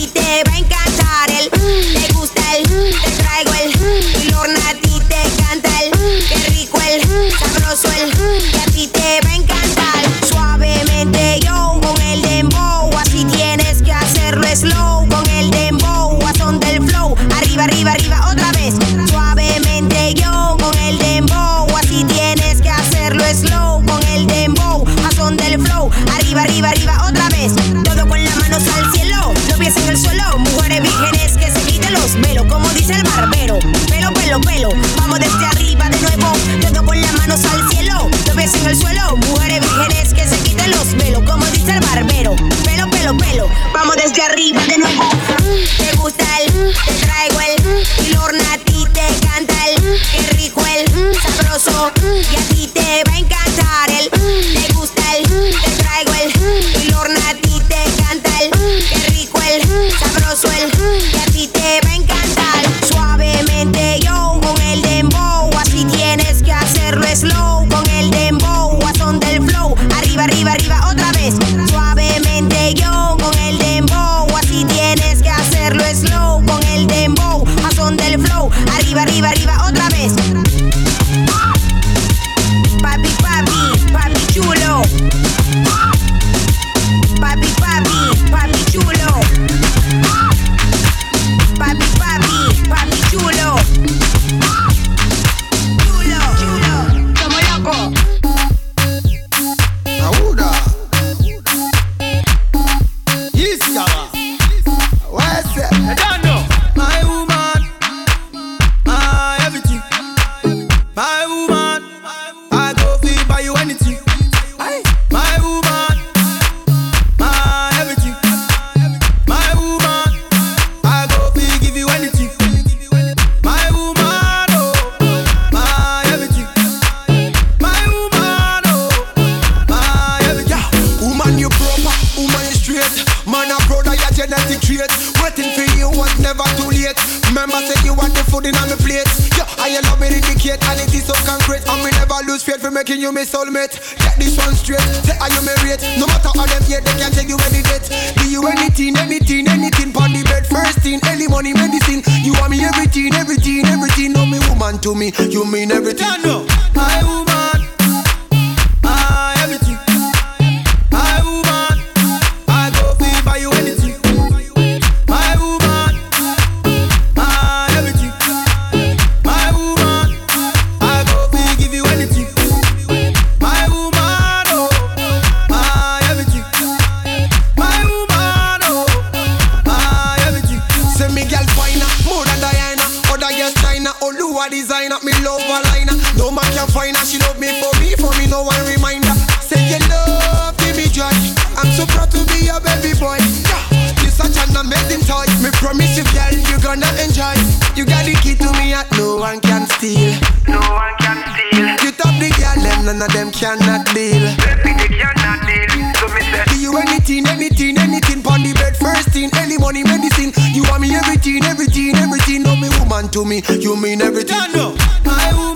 love 187.30 187.40
me 187.40 187.48
for 187.62 187.72
me, 187.80 187.94
for 187.94 188.10
me 188.18 188.26
no 188.26 188.42
one 188.42 188.58
reminder. 188.66 189.14
Say 189.40 189.62
you 189.70 189.78
love 189.88 190.58
me, 190.58 190.72
me 190.74 190.86
judge. 190.90 191.34
I'm 191.56 191.70
so 191.72 191.86
proud 191.86 192.10
to 192.10 192.24
be 192.26 192.46
your 192.46 192.60
baby 192.60 192.98
boy. 192.98 193.18
Yeah. 193.46 194.02
You 194.02 194.10
such 194.10 194.36
an 194.42 194.56
amazing 194.56 195.06
toy. 195.06 195.26
Me 195.42 195.50
promise 195.54 195.96
you, 195.96 196.04
girl, 196.10 196.34
you 196.34 196.58
gonna 196.58 196.90
enjoy. 196.98 197.38
You 197.76 197.86
got 197.86 198.04
the 198.04 198.18
key 198.22 198.34
to 198.34 198.50
me, 198.58 198.74
that 198.74 198.90
no 198.98 199.16
one 199.16 199.40
can 199.40 199.66
steal. 199.78 200.18
No 200.48 200.58
one 200.58 200.94
can 200.98 201.22
steal. 201.30 201.66
You 201.86 201.92
top 201.94 202.14
the 202.18 202.30
girl, 202.34 202.58
them 202.58 202.84
none 202.84 203.02
of 203.02 203.12
them 203.12 203.30
cannot 203.30 203.86
deal. 203.94 204.26
Baby, 204.40 204.74
they 204.74 204.90
cannot 204.98 205.46
deal. 205.46 205.70
So 206.02 206.06
me 206.10 206.22
say, 206.26 206.44
Give 206.50 206.62
you 206.66 206.72
anything, 206.78 207.26
anything, 207.28 207.78
anything? 207.78 208.22
Pon 208.22 208.42
the 208.42 208.54
bed 208.54 208.76
first 208.76 209.10
thing, 209.14 209.30
any 209.38 209.58
money, 209.58 209.84
medicine. 209.84 210.34
You 210.50 210.64
want 210.66 210.82
me 210.82 210.94
everything, 210.96 211.44
everything, 211.44 211.94
everything. 211.96 212.42
No 212.42 212.57
me 212.57 212.68
woman 212.80 213.09
to 213.14 213.24
me, 213.24 213.42
you 213.61 213.76
mean 213.76 214.02
everything. 214.02 214.34
Yeah, 214.34 214.50
no. 214.55 214.74
I 215.07 215.49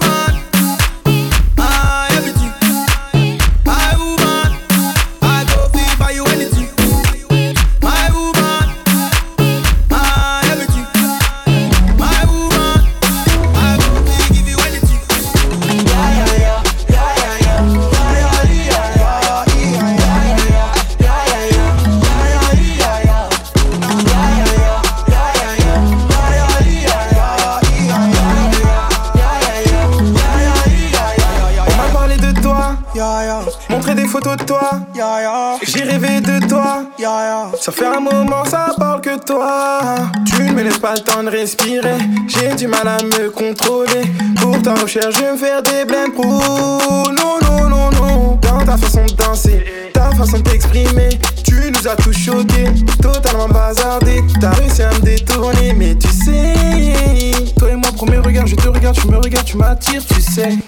Ça 37.64 37.72
fait 37.72 37.86
un 37.86 37.98
moment, 37.98 38.44
ça 38.44 38.74
parle 38.76 39.00
que 39.00 39.18
toi. 39.24 39.94
Tu 40.26 40.42
ne 40.42 40.52
me 40.52 40.64
laisses 40.64 40.76
pas 40.76 40.92
le 40.92 41.00
temps 41.00 41.22
de 41.22 41.30
respirer. 41.30 41.96
J'ai 42.28 42.54
du 42.56 42.66
mal 42.66 42.86
à 42.86 43.02
me 43.02 43.30
contrôler. 43.30 44.02
Pour 44.38 44.60
ta 44.60 44.74
recherche, 44.74 45.14
je 45.14 45.20
vais 45.20 45.32
me 45.32 45.38
faire 45.38 45.62
des 45.62 45.86
blèmes 45.86 46.12
pro. 46.12 46.26
Non, 46.26 47.38
non, 47.40 47.70
non, 47.70 47.90
non. 47.90 48.38
Dans 48.42 48.58
ta 48.66 48.76
façon 48.76 49.06
de 49.06 49.12
danser, 49.12 49.64
ta 49.94 50.10
façon 50.10 50.40
de 50.40 50.42
t'exprimer, 50.42 51.18
tu 51.42 51.54
nous 51.72 51.88
as 51.88 51.96
tous 51.96 52.12
choqués. 52.12 52.68
Totalement 53.00 53.48
bazardés. 53.48 54.22
T'as 54.38 54.50
réussi 54.50 54.82
à 54.82 54.92
me 54.92 54.98
détourner, 54.98 55.72
mais 55.72 55.94
tu 55.94 56.08
sais. 56.08 57.54
Toi 57.58 57.70
et 57.70 57.76
moi, 57.76 57.92
premier 57.96 58.18
regard, 58.18 58.46
je 58.46 58.56
te 58.56 58.68
regarde, 58.68 58.94
tu 58.94 59.08
me 59.08 59.16
regardes, 59.16 59.46
tu 59.46 59.56
m'attires, 59.56 60.04
tu 60.04 60.20
sais. 60.20 60.58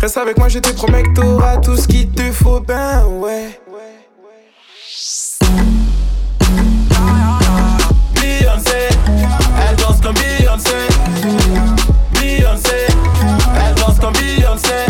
Reste 0.00 0.16
avec 0.16 0.38
moi, 0.38 0.46
je 0.46 0.60
te 0.60 0.68
promets 0.68 1.02
que 1.02 1.14
t'auras 1.14 1.56
tout 1.56 1.76
ce 1.76 1.88
qu'il 1.88 2.08
te 2.10 2.30
faut, 2.30 2.60
ben 2.60 3.04
ouais. 3.06 3.58
danse 9.98 10.00
comme 10.00 10.14
Beyoncé. 10.14 10.70
Beyoncé. 12.12 12.86
Elle 13.66 13.74
danse 13.74 13.98
comme 13.98 14.12
Beyoncé. 14.12 14.87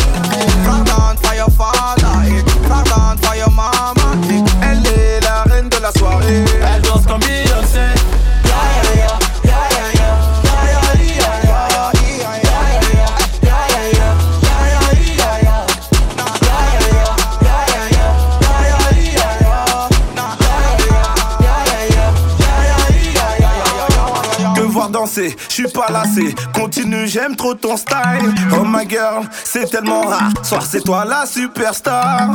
Danser, 25.09 25.37
je 25.49 25.55
suis 25.55 25.69
pas 25.69 25.87
lassé. 25.91 26.35
Continue, 26.55 27.07
j'aime 27.07 27.35
trop 27.37 27.55
ton 27.55 27.77
style. 27.77 28.35
Oh 28.53 28.65
my 28.65 28.89
girl, 28.89 29.27
c'est 29.45 29.71
tellement 29.71 30.03
rare. 30.03 30.31
Soir, 30.43 30.63
c'est 30.69 30.83
toi 30.83 31.05
la 31.05 31.27
superstar. 31.27 32.31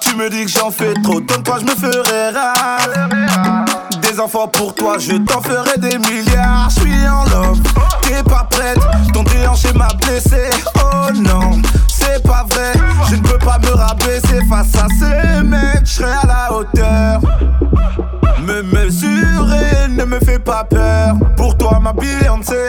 Tu 0.00 0.16
me 0.16 0.28
dis 0.28 0.44
que 0.44 0.50
j'en 0.50 0.70
fais 0.70 0.94
trop, 1.02 1.20
donc 1.20 1.44
toi 1.44 1.58
je 1.60 1.64
me 1.64 1.74
ferai 1.74 2.30
rare. 2.30 3.71
Enfants 4.20 4.48
pour 4.48 4.74
toi, 4.74 4.98
je 4.98 5.12
t'en 5.12 5.40
ferai 5.40 5.78
des 5.78 5.96
milliards. 5.98 6.68
Je 6.68 6.80
suis 6.80 7.08
en 7.08 7.24
love, 7.24 7.60
t'es 8.02 8.22
pas 8.22 8.46
prête. 8.50 8.78
Ton 9.14 9.22
déhanché 9.22 9.72
m'a 9.72 9.88
blessé. 10.02 10.50
Oh 10.76 11.10
non, 11.14 11.62
c'est 11.88 12.22
pas 12.22 12.44
vrai. 12.50 12.72
Je 13.10 13.16
ne 13.16 13.22
peux 13.22 13.38
pas 13.38 13.58
me 13.58 13.70
rabaisser 13.70 14.40
face 14.48 14.74
à 14.76 14.86
ces 14.88 15.42
mecs. 15.42 15.84
Je 15.84 15.92
serai 15.92 16.12
à 16.12 16.26
la 16.26 16.52
hauteur. 16.52 17.20
Me 18.46 18.62
mesurer 18.62 19.88
ne 19.88 20.04
me 20.04 20.18
fait 20.20 20.38
pas 20.38 20.64
peur. 20.64 21.14
Pour 21.36 21.56
toi, 21.56 21.80
ma. 21.80 21.92
Beyoncé, 21.92 22.68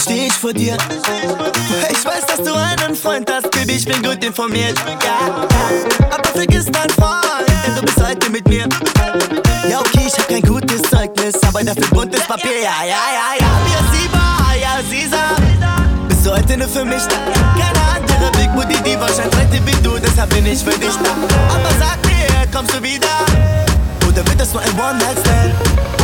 steh 0.00 0.26
ich 0.26 0.32
vor 0.32 0.52
dir. 0.52 0.76
Ich 1.90 2.04
weiß, 2.04 2.26
dass 2.26 2.42
du 2.42 2.54
einen 2.54 2.94
Freund 2.94 3.30
hast, 3.30 3.50
Baby, 3.50 3.74
ich 3.74 3.84
bin 3.84 4.02
gut 4.02 4.24
informiert. 4.24 4.78
Ja, 4.86 4.96
ja. 5.04 6.06
aber 6.10 6.28
vergiss 6.30 6.66
deinen 6.66 6.90
Freund, 6.90 7.48
denn 7.66 7.74
du 7.76 7.82
bist 7.82 8.02
heute 8.02 8.30
mit 8.30 8.48
mir. 8.48 8.66
Ja, 9.68 9.80
okay, 9.80 10.06
ich 10.06 10.18
hab 10.18 10.28
kein 10.28 10.42
gutes 10.42 10.82
Zeugnis, 10.82 11.34
aber 11.46 11.62
dafür 11.62 11.86
buntes 11.90 12.26
Papier. 12.26 12.62
Ja, 12.62 12.84
ja, 12.84 13.02
ja, 13.12 13.40
ja, 13.40 13.50
wir 13.66 13.98
Siba, 13.98 14.54
ja, 14.60 14.82
Sisa. 14.88 15.36
Bist 16.08 16.26
du 16.26 16.30
heute 16.32 16.56
nur 16.56 16.68
für 16.68 16.84
mich 16.84 17.02
da? 17.04 17.16
Keine 17.58 17.80
andere 17.94 18.30
Big 18.32 18.54
Booty 18.54 18.82
Diva 18.82 19.06
scheint 19.08 19.34
heute 19.36 19.64
wie 19.66 19.82
du, 19.82 19.98
deshalb 19.98 20.30
bin 20.30 20.46
ich 20.46 20.60
für 20.60 20.78
dich 20.78 20.94
da. 21.02 21.10
Aber 21.54 21.70
sag 21.78 21.98
mir, 22.06 22.46
kommst 22.52 22.74
du 22.74 22.82
wieder? 22.82 23.08
Oder 24.08 24.26
wird 24.26 24.40
das 24.40 24.52
nur 24.52 24.62
ein 24.62 24.72
One-Night-Stand? 24.78 25.99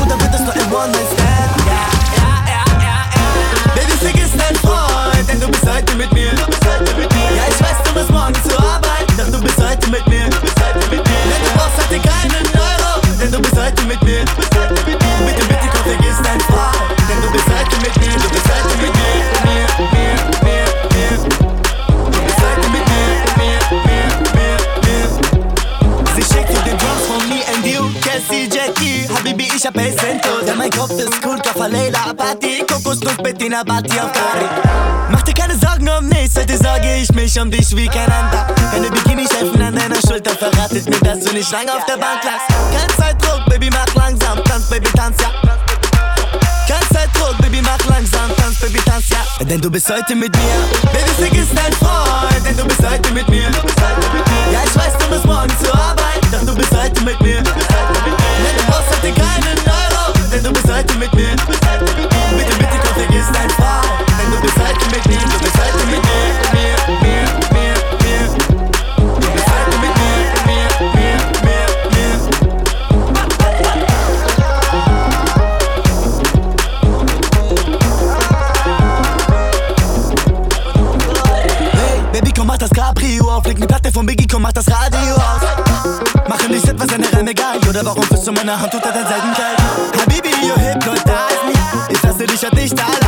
Bettina, 33.57 33.65
Bati 33.65 34.01
auf 34.01 34.13
Curry 34.13 34.49
Mach 35.11 35.23
dir 35.23 35.35
keine 35.35 35.55
Sorgen 35.57 35.89
um 35.89 36.09
nichts, 36.09 36.37
heute 36.37 36.57
sorge 36.59 36.97
ich 36.97 37.13
mich 37.13 37.41
um 37.41 37.51
dich 37.51 37.75
wie 37.77 37.87
kein 37.87 38.11
anderer. 38.11 38.47
Deine 38.73 38.91
Bikini-Schäfen 38.91 39.63
an 39.63 39.75
deiner 39.75 39.97
Schulter 40.07 40.33
verratet 40.33 40.89
mir, 40.89 40.99
dass 41.01 41.21
du 41.21 41.33
nicht 41.33 41.51
lange 41.53 41.73
auf 41.73 41.85
der 41.87 41.97
Bank 41.97 42.21
lagst 42.25 42.49
Kein 42.75 42.89
Zeitdruck, 42.99 43.47
Baby, 43.49 43.71
mach 43.71 43.95
langsam, 43.95 44.43
tanz, 44.45 44.69
Baby, 44.69 44.89
tanz, 44.97 45.17
ja. 45.21 45.31
Kein 46.67 46.89
Zeitdruck, 46.93 47.39
Baby, 47.39 47.63
mach 47.63 47.79
langsam, 47.89 48.35
tanz, 48.37 48.59
Baby, 48.59 48.81
tanz, 48.85 49.05
ja. 49.11 49.45
Denn 49.45 49.61
du 49.61 49.71
bist 49.71 49.89
heute 49.89 50.15
mit 50.15 50.35
mir. 50.37 50.91
Baby, 50.93 51.11
vergiss 51.17 51.55
deinen 51.55 51.73
Freund, 51.75 52.45
denn 52.45 52.57
du 52.57 52.65
bist 52.65 52.83
heute 52.87 53.13
mit 53.13 53.29
mir. 53.29 53.49
Ja, 54.53 54.61
ich 54.65 54.77
weiß, 54.77 54.99
du 54.99 55.15
musst 55.15 55.25
morgen 55.25 55.53
zur 55.63 55.75
Arbeit 55.75 56.21
Doch 56.33 56.45
du 56.45 56.55
bist 56.55 56.73
heute 56.77 57.01
mit 57.05 57.21
mir. 57.21 57.37
Denn 57.37 57.45
du 57.45 58.65
brauchst 58.67 58.91
heute 58.91 59.13
keinen 59.13 59.59
Euro 59.67 60.13
Denn 60.33 60.43
du 60.43 60.53
bist 60.53 60.67
heute 60.69 60.95
mit 60.99 61.15
mir 61.15 61.37
vergiss 63.27 63.33
deinen 63.33 63.51
Freund 63.51 63.87
Denn 64.19 64.31
du 64.31 64.41
bist 64.41 64.57
heute 64.57 64.85
mit 64.95 65.07
mir 65.07 65.19
Du 65.19 65.39
bist 65.39 65.57
heute 65.59 65.87
mit 65.87 66.03
mir 66.03 66.27
Mir, 66.53 66.77
mir, 67.03 67.25
mir, 67.53 67.75
mir 68.03 68.25
Du 68.97 69.29
bist 69.33 69.47
heute 69.47 69.77
mit 69.81 69.93
mir 69.97 70.19
Mir, 70.47 70.69
mir, 70.95 71.19
mir, 71.45 71.67
mir 71.93 72.15
Hey, 81.73 81.99
Baby, 82.13 82.33
komm, 82.37 82.47
mach 82.47 82.59
das 82.59 82.71
Cabrio 82.71 83.31
auf. 83.31 83.47
Leg 83.47 83.59
ne 83.59 83.67
Platte 83.67 83.93
von 83.93 84.07
Biggie, 84.07 84.27
komm, 84.27 84.43
mach 84.43 84.53
das 84.53 84.67
Radio 84.69 85.15
aus. 85.15 85.43
Machen 86.29 86.53
dich 86.53 86.65
etwas 86.65 86.89
seine 86.89 87.13
Reime 87.13 87.35
geil. 87.35 87.61
Oder 87.69 87.85
warum 87.85 88.07
bist 88.09 88.27
du 88.27 88.33
meine 88.33 88.59
Hand 88.59 88.75
unter 88.75 88.93
dein 88.93 89.07
Seitenkleid? 89.07 89.57
Habibi, 90.01 90.31
you 90.47 90.55
hip, 90.57 90.85
Leute, 90.85 91.03
da 91.05 91.29
ist 91.29 91.45
nie. 91.47 91.95
Ich 91.95 92.03
lasse 92.03 92.27
dich 92.27 92.43
halt 92.43 92.55
nicht 92.55 92.79
allein. 92.79 93.06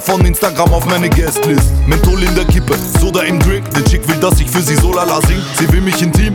Belinda 0.00 0.12
von 0.12 0.24
Instagram 0.24 0.72
auf 0.72 0.86
meine 0.86 1.08
Guestlist. 1.08 1.70
Menthol 1.86 2.22
in 2.22 2.34
der 2.34 2.44
Kippe, 2.44 2.74
Soda 3.00 3.22
im 3.22 3.38
Drink. 3.38 3.70
Der 3.74 3.84
Chick 3.84 4.06
will, 4.08 4.16
dass 4.16 4.40
ich 4.40 4.50
für 4.50 4.62
sie 4.62 4.76
Solala 4.76 5.20
sing. 5.26 5.40
Sie 5.58 5.70
will 5.72 5.80
mich 5.80 6.02
intim. 6.02 6.34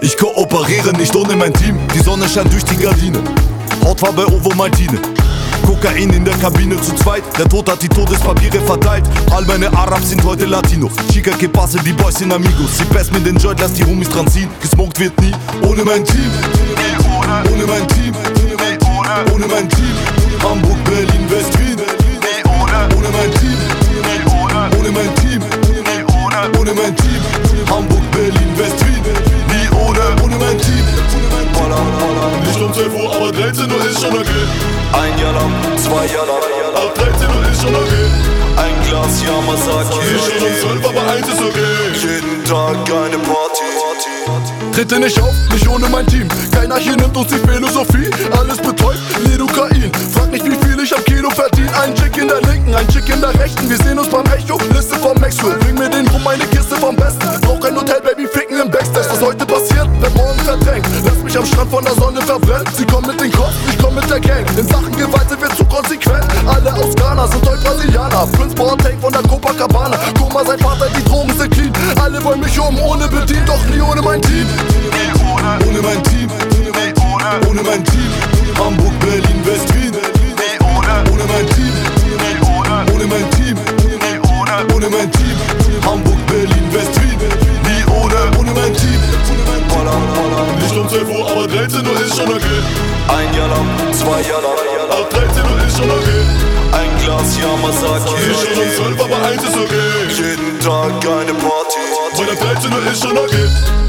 Ich 0.00 0.16
kooperiere 0.16 0.92
nicht 0.96 1.14
ohne 1.14 1.34
mein 1.36 1.52
Team. 1.52 1.78
Die 1.94 2.00
Sonne 2.00 2.28
scheint 2.28 2.52
durch 2.52 2.64
die 2.64 2.76
Gardine. 2.76 3.18
Hautfarbe 3.84 4.26
Ovo 4.26 4.54
Maltine. 4.54 4.98
Kokain 5.64 6.10
in 6.10 6.24
der 6.24 6.36
Kabine 6.36 6.80
zu 6.80 6.94
zweit. 6.94 7.22
Der 7.38 7.48
Tod 7.48 7.70
hat 7.70 7.82
die 7.82 7.88
Todespapiere 7.88 8.60
verteilt. 8.60 9.04
All 9.30 9.44
meine 9.44 9.72
Arabs 9.72 10.10
sind 10.10 10.22
heute 10.24 10.46
Latinos. 10.46 10.92
Chica 11.12 11.32
que 11.32 11.48
pase, 11.48 11.78
die 11.84 11.92
Boys 11.92 12.16
sind 12.16 12.32
Amigos. 12.32 12.78
Sie 12.78 12.84
best 12.84 13.12
mit 13.12 13.26
den 13.26 13.36
Joint, 13.36 13.60
lass 13.60 13.72
die 13.72 13.84
Homies 13.84 14.08
dran 14.08 14.28
ziehen. 14.28 14.48
Gesmoked 14.60 14.98
wird 15.00 15.18
nie 15.20 15.32
ohne 15.62 15.84
mein 15.84 16.04
Team. 16.04 16.30
Ohne 17.52 17.66
mein 17.66 17.88
Team. 17.88 18.14
Ohne 19.32 19.46
mein 19.46 19.68
Team. 19.68 19.94
Hamburg, 20.42 20.84
Berlin, 20.84 21.30
West, 21.30 21.58
Wien. 21.58 21.75
Ohne 22.94 23.08
mein 23.10 23.30
Team. 23.40 23.58
Ohne 24.78 24.90
mein 24.92 25.14
Team. 25.16 25.40
Ohne 26.58 26.74
mein 26.74 26.94
Team. 26.96 27.20
Hamburg, 27.70 28.02
Berlin, 28.12 28.50
West, 28.56 28.78
Wien. 28.86 29.02
Nie 29.50 29.68
ohne, 29.76 30.00
ohne 30.22 30.36
mein 30.36 30.58
Team. 30.58 30.84
Nicht 32.44 32.60
um 32.60 32.72
12 32.72 32.94
Uhr, 32.94 33.16
aber 33.16 33.32
13 33.32 33.70
Uhr 33.70 33.84
ist 33.84 34.00
schon 34.00 34.14
okay. 34.14 34.46
Ein 34.92 35.18
Jahr 35.18 35.32
lang, 35.32 35.52
zwei 35.76 36.06
Jahre 36.06 36.26
lang. 36.26 36.74
Ab 36.74 36.94
13 36.94 37.28
Uhr 37.28 37.50
ist 37.50 37.62
schon 37.62 37.74
okay. 37.74 38.06
Ein 38.56 38.74
Glas 38.88 39.22
Yamazaki. 39.22 39.98
Ist 40.14 40.32
schon 40.32 40.46
um 40.46 40.80
12, 40.80 40.86
aber 40.88 41.12
eins 41.12 41.28
ist 41.28 41.40
okay. 41.40 41.76
Jeden 41.94 42.44
Tag 42.44 42.76
eine 42.76 43.18
Party. 43.18 43.66
Trete 44.72 45.00
nicht 45.00 45.20
auf, 45.20 45.34
nicht 45.52 45.68
ohne 45.68 45.88
mein 45.88 46.06
Team. 46.06 46.28
Keiner 46.52 46.76
hier 46.76 46.96
nimmt 46.96 47.16
uns 47.16 47.28
die 47.28 47.38
Philosophie. 47.48 48.10
Alles 48.38 48.58
betäubt, 48.58 48.98
Lidocain. 49.24 49.90
Frag 50.12 50.30
nicht, 50.30 50.44
wie 50.44 50.50
viel 50.50 50.65
ich 50.86 50.96
am 50.96 51.04
Kilo 51.04 51.30
verdien. 51.30 51.68
Ein 51.82 51.94
Chick 51.94 52.16
in 52.16 52.28
der 52.28 52.40
linken, 52.42 52.74
ein 52.74 52.86
Chick 52.88 53.08
in 53.08 53.20
der 53.20 53.34
rechten. 53.38 53.68
Wir 53.68 53.76
sehen 53.78 53.98
uns 53.98 54.08
beim 54.08 54.24
Echo, 54.26 54.58
Liste 54.72 54.94
vom 54.96 55.18
Maxwell. 55.20 55.58
Bring 55.58 55.74
mir 55.74 55.90
den 55.90 56.06
rum, 56.08 56.22
meine 56.22 56.44
Kiste 56.46 56.76
vom 56.76 56.94
Besten. 56.94 57.26
Brauch 57.42 57.58
kein 57.60 57.74
Hotel, 57.74 58.00
Baby, 58.02 58.26
ficken 58.28 58.60
im 58.60 58.70
Backstage. 58.70 59.06
Was 59.10 59.20
heute 59.20 59.44
passiert, 59.44 59.88
wird 60.00 60.14
morgen 60.14 60.38
verdrängt. 60.40 60.86
Lass 61.04 61.18
mich 61.22 61.36
am 61.36 61.44
Strand 61.44 61.70
von 61.70 61.84
der 61.84 61.94
Sonne 61.94 62.22
verbrennen. 62.22 62.66
Sie 62.76 62.84
kommen 62.84 63.06
mit 63.08 63.20
den 63.20 63.32
Kosten, 63.32 63.66
ich 63.68 63.78
komm 63.78 63.94
mit 63.96 64.08
der 64.08 64.20
Gang. 64.20 64.46
In 64.56 64.66
Sachen 64.68 64.92
Gewalt 64.92 65.28
sind 65.28 65.40
wir 65.42 65.50
zu 65.56 65.64
konsequent. 65.64 66.24
Alle 66.46 66.72
aus 66.74 66.94
Ghana 66.94 67.26
sind 67.26 67.48
heute 67.48 67.62
Brasilianer. 67.62 68.26
Prince 68.32 68.54
Boateng 68.54 69.00
von 69.00 69.12
der 69.12 69.22
Copacabana. 69.22 69.98
Guck 70.18 70.32
mal, 70.32 70.46
sein 70.46 70.58
Vater, 70.60 70.86
die 70.96 71.04
Drogen 71.04 71.34
sind 71.36 71.50
clean. 71.50 71.72
Alle 72.00 72.22
wollen 72.22 72.40
mich 72.40 72.58
um, 72.60 72.78
ohne 72.78 73.08
bedient, 73.08 73.48
doch 73.48 73.64
nie 73.66 73.80
ohne 73.80 74.02
mein 74.02 74.22
Team. 74.22 74.46
Ohne 75.66 75.82
mein 75.82 76.02
Team. 76.04 76.30
Ohne 77.48 77.62
mein 77.62 77.84
Team. 77.84 78.10
Hamburg, 78.58 78.98
Berlin, 79.00 79.44
West, 79.44 79.75
Ohne 84.76 84.90
mein 84.90 85.10
Team. 85.10 85.36
Hamburg, 85.86 86.20
Berlin, 86.26 86.68
West, 86.70 87.00
Wien. 87.00 87.16
Nie 87.64 87.82
ohne, 87.96 88.14
ohne 88.38 88.52
mein 88.52 88.74
Team. 88.74 89.00
Nicht 90.60 90.76
um 90.76 90.86
12 90.86 91.08
Uhr, 91.08 91.30
aber 91.30 91.46
13 91.46 91.86
Uhr 91.86 91.98
ist 91.98 92.14
schon 92.14 92.28
okay. 92.28 92.60
Ein 93.08 93.34
Jahr 93.34 93.48
lang, 93.48 93.66
zwei 93.92 94.20
Jahre 94.28 94.42
lang. 94.42 94.90
Ab 94.90 95.08
13 95.08 95.44
Uhr 95.44 95.66
ist 95.66 95.78
schon 95.78 95.90
okay. 95.90 96.22
Ein 96.72 96.90
Glas 97.02 97.38
Yamazaki. 97.40 98.20
Ist 98.20 98.44
schon 98.44 98.92
um 98.92 98.96
12, 98.98 99.00
aber 99.00 99.26
eins 99.26 99.42
ist 99.44 99.56
okay. 99.56 99.88
Jeden 100.10 100.60
Tag 100.60 100.92
eine 101.08 101.32
Party. 101.40 101.84
Weil 102.12 102.28
ab 102.28 102.54
13 102.60 102.72
Uhr 102.74 102.92
ist 102.92 103.02
schon 103.02 103.16
okay. 103.16 103.48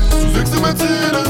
Du 0.10 0.38
singst 0.38 0.56
im 0.56 0.62
Mercedes, 0.62 1.30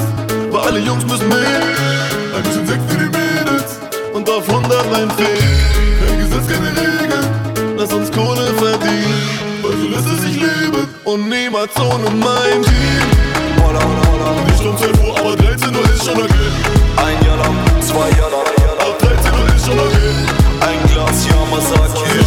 weil 0.51 0.61
alle 0.61 0.79
Jungs 0.81 1.03
müssen 1.03 1.29
mit. 1.29 1.37
Ein 1.37 2.43
bisschen 2.43 2.67
Sex 2.67 2.79
für 2.87 2.97
die 2.99 3.09
Mädels 3.09 3.79
und 4.13 4.29
auf 4.29 4.47
100 4.47 4.93
ein 4.93 5.09
Fake. 5.17 5.41
Kein 6.05 6.19
Gesetz, 6.19 6.47
keine 6.47 6.69
Regeln, 6.69 7.75
lass 7.75 7.91
uns 7.91 8.11
Kohle 8.11 8.53
verdienen. 8.53 8.76
Lässt 9.97 10.09
es 10.13 10.21
sich 10.21 10.35
leben 10.35 10.87
und 11.05 11.27
niemals 11.27 11.75
ohne 11.79 12.11
mein 12.11 12.61
Team. 12.61 13.01
Voila, 13.55 13.79
voila. 13.79 14.43
Nicht 14.45 14.63
um 14.63 14.77
12 14.77 15.03
Uhr, 15.03 15.19
aber 15.19 15.35
13 15.35 15.75
Uhr 15.75 15.83
ist 15.85 16.05
schon 16.05 16.17
okay. 16.17 16.51
Ein 16.97 17.25
Jahr 17.25 17.37
lang, 17.37 17.55
zwei 17.81 18.07
Jahre 18.11 18.29
lang. 18.29 18.77
Ab 18.77 18.99
13 18.99 19.33
Uhr 19.33 19.55
ist 19.55 19.65
schon 19.65 19.79
okay. 19.79 20.13
Ein 20.61 20.87
Glas 20.93 21.25
Yamazaki. 21.25 22.26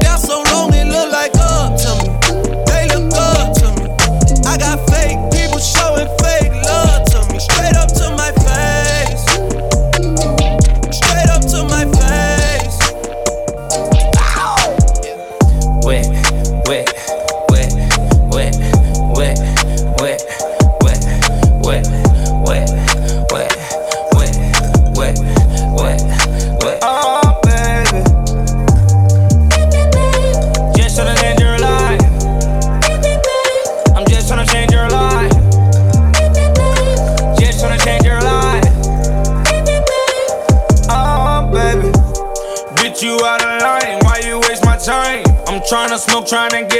trying 46.25 46.51
to 46.51 46.70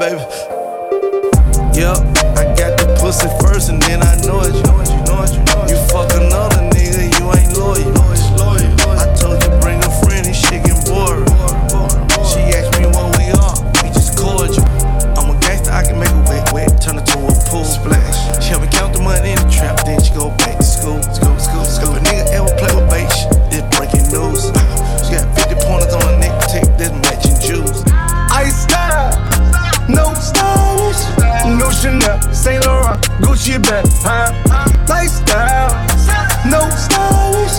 baby. 0.00 0.49
Saint 32.32 32.64
Laurent, 32.66 33.00
Gucci 33.20 33.62
bag, 33.62 33.84
huh? 34.02 34.32
Lifestyle, 34.88 35.70
no 36.48 36.68
stylish. 36.76 37.56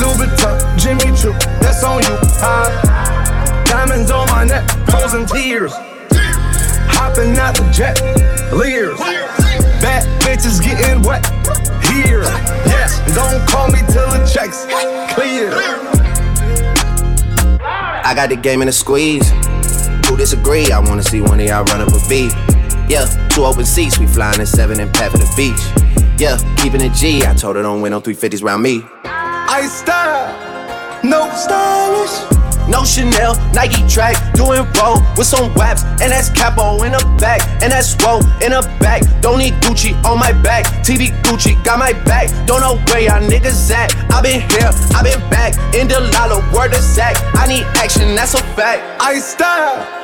Louboutin, 0.00 0.78
Jimmy 0.78 1.16
Choo, 1.16 1.32
that's 1.60 1.82
on 1.84 2.02
you, 2.02 2.16
huh? 2.40 3.64
Diamonds 3.64 4.10
on 4.10 4.26
my 4.28 4.44
neck, 4.44 4.68
frozen 4.88 5.26
tears. 5.26 5.72
Hopping 6.96 7.36
out 7.36 7.54
the 7.56 7.68
jet, 7.70 8.00
leers. 8.52 8.98
Bad 9.80 10.04
bitches 10.22 10.62
getting 10.62 11.02
wet 11.02 11.24
here. 11.84 12.22
Yes, 12.66 13.00
don't 13.14 13.46
call 13.48 13.68
me 13.68 13.80
till 13.92 14.08
the 14.10 14.24
checks 14.32 14.64
clear. 15.14 15.50
I 18.06 18.12
got 18.14 18.28
the 18.28 18.36
game 18.36 18.62
in 18.62 18.68
a 18.68 18.72
squeeze. 18.72 19.28
Who 20.08 20.16
disagree? 20.16 20.70
I 20.70 20.78
wanna 20.78 21.02
see 21.02 21.20
one 21.20 21.40
of 21.40 21.46
y'all 21.46 21.64
run 21.64 21.80
up 21.80 21.88
a 21.88 22.08
beat. 22.08 22.32
Yeah, 22.88 23.06
two 23.30 23.44
open 23.44 23.64
seats, 23.64 23.98
we 23.98 24.06
flying 24.06 24.40
in 24.40 24.46
seven 24.46 24.80
and 24.80 24.92
pat 24.92 25.12
for 25.12 25.18
the 25.18 25.32
beach. 25.36 25.60
Yeah, 26.20 26.36
keeping 26.56 26.82
a 26.82 26.90
G, 26.90 27.24
I 27.24 27.34
told 27.34 27.56
her 27.56 27.62
don't 27.62 27.80
win 27.80 27.90
no 27.90 28.00
350s 28.00 28.42
round 28.42 28.62
me. 28.62 28.82
I 29.04 29.66
style, 29.66 31.02
no 31.02 31.30
stylish. 31.34 32.44
No 32.66 32.82
Chanel, 32.82 33.36
Nike 33.52 33.86
track, 33.86 34.16
doing 34.34 34.64
roll 34.80 34.96
with 35.18 35.26
some 35.26 35.52
waps, 35.54 35.84
and 35.84 36.10
that's 36.10 36.30
capo 36.30 36.82
in 36.82 36.92
the 36.92 37.16
back, 37.20 37.42
and 37.62 37.70
that's 37.70 37.94
roll 38.02 38.24
in 38.40 38.52
the 38.52 38.62
back. 38.80 39.02
Don't 39.20 39.38
need 39.38 39.52
Gucci 39.60 39.92
on 40.04 40.18
my 40.18 40.32
back, 40.32 40.64
TV 40.82 41.08
Gucci 41.24 41.62
got 41.62 41.78
my 41.78 41.92
back. 42.04 42.30
Don't 42.46 42.60
know 42.60 42.76
where 42.88 43.00
y'all 43.00 43.20
niggas 43.20 43.70
at. 43.70 43.94
I 44.10 44.22
been 44.22 44.40
here, 44.48 44.70
I 44.96 45.02
been 45.02 45.20
back, 45.28 45.52
in 45.74 45.88
the 45.88 46.00
lala, 46.14 46.40
word 46.56 46.72
of 46.72 46.80
Zach. 46.80 47.16
I 47.34 47.46
need 47.46 47.64
action, 47.76 48.14
that's 48.14 48.32
a 48.32 48.42
fact. 48.56 48.82
I 48.98 49.18
style. 49.18 50.03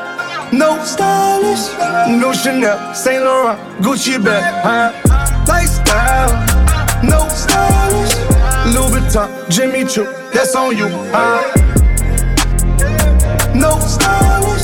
No 0.51 0.83
stylish, 0.83 1.69
no 2.19 2.33
Chanel, 2.33 2.93
Saint 2.93 3.23
Laurent, 3.23 3.57
Gucci 3.81 4.21
bag, 4.21 4.43
high 4.63 4.91
lifestyle. 5.47 6.31
No 7.03 7.27
stylish, 7.29 8.15
Louis 8.73 8.99
Vuitton, 8.99 9.29
Jimmy 9.49 9.85
Choo, 9.85 10.05
that's 10.33 10.53
on 10.55 10.75
you. 10.75 10.89
No 13.55 13.79
stylish. 13.79 14.60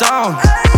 down. 0.00 0.69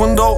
cuando 0.00 0.29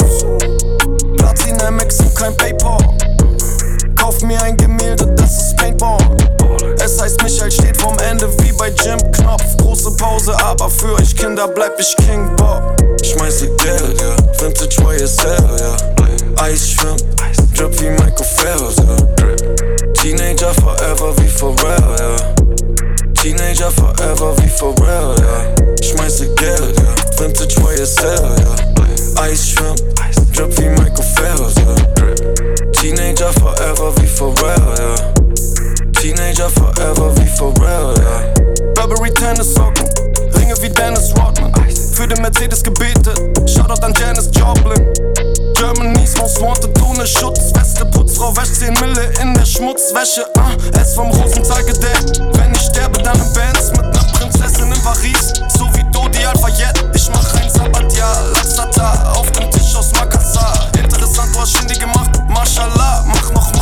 Teenager 33.22 33.40
forever 33.40 33.94
wie 34.02 34.06
Pharrell, 34.08 34.74
ja. 34.80 35.92
Teenager 35.92 36.50
forever 36.50 37.14
wie 37.18 37.28
Pharrell, 37.28 37.94
ja. 38.02 38.74
Burberry 38.74 39.14
Tennis 39.14 39.54
Socken, 39.54 39.88
Ringe 40.34 40.60
wie 40.60 40.68
Dennis 40.68 41.14
Rodman. 41.14 41.52
Für 41.92 42.08
den 42.08 42.20
Mercedes 42.20 42.64
gebetet, 42.64 43.20
Shoutout 43.48 43.80
an 43.84 43.94
Janis 43.94 44.28
Joplin. 44.34 44.92
Germany's 45.54 46.18
most 46.18 46.40
wanted 46.40 46.76
ohne 46.82 47.06
Schutzweste. 47.06 47.84
Putzfrau 47.86 48.36
wäscht 48.36 48.56
10 48.56 48.74
Mille 48.80 49.12
in 49.20 49.34
der 49.34 49.46
Schmutzwäsche. 49.46 50.26
Ah, 50.38 50.50
es 50.80 50.94
vom 50.94 51.08
Rosenthal 51.12 51.62
gedeckt. 51.62 52.20
Wenn 52.32 52.50
ich 52.52 52.62
sterbe, 52.62 53.00
dann 53.02 53.14
in 53.14 53.32
Bands 53.34 53.70
mit 53.70 53.82
ner 53.82 54.06
Prinzessin 54.18 54.72
in 54.72 54.82
Paris. 54.82 55.32
So 55.56 55.66
wie 55.74 55.84
Dodi 55.92 56.24
Alpha-Jet. 56.24 56.84
Ich 56.92 57.08
mach 57.10 57.34
ein 57.34 57.48
Sabbatjahr, 57.48 58.16
Lassata 58.34 59.12
auf 59.12 59.30
dem 59.30 59.48
Tisch 59.48 59.76
aus 59.76 59.92
Makassar. 59.92 60.68
Interessant, 60.76 61.32
du 61.36 61.40
hast 61.40 61.56
Shindy 61.56 61.78
gemacht, 61.78 62.01
شاء 62.52 62.66
مخ 63.06 63.30
مخ 63.32 63.52
مخ. 63.56 63.61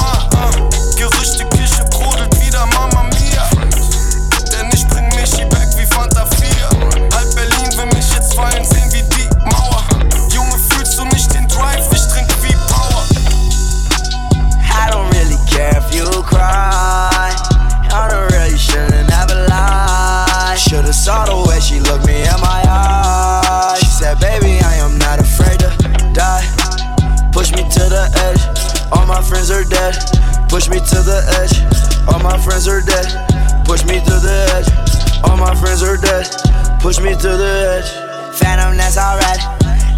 To 30.90 31.02
the 31.06 31.22
edge. 31.38 31.54
All 32.10 32.18
my 32.18 32.34
friends 32.38 32.66
are 32.66 32.82
dead. 32.82 33.06
Push 33.64 33.86
me 33.86 34.02
to 34.02 34.14
the 34.18 34.36
edge. 34.58 34.68
All 35.22 35.36
my 35.36 35.54
friends 35.54 35.82
are 35.82 35.96
dead. 35.96 36.26
Push 36.82 36.98
me 36.98 37.14
to 37.14 37.30
the 37.38 37.52
edge. 37.78 37.90
Phantom, 38.34 38.76
that's 38.76 38.98
alright. 38.98 39.38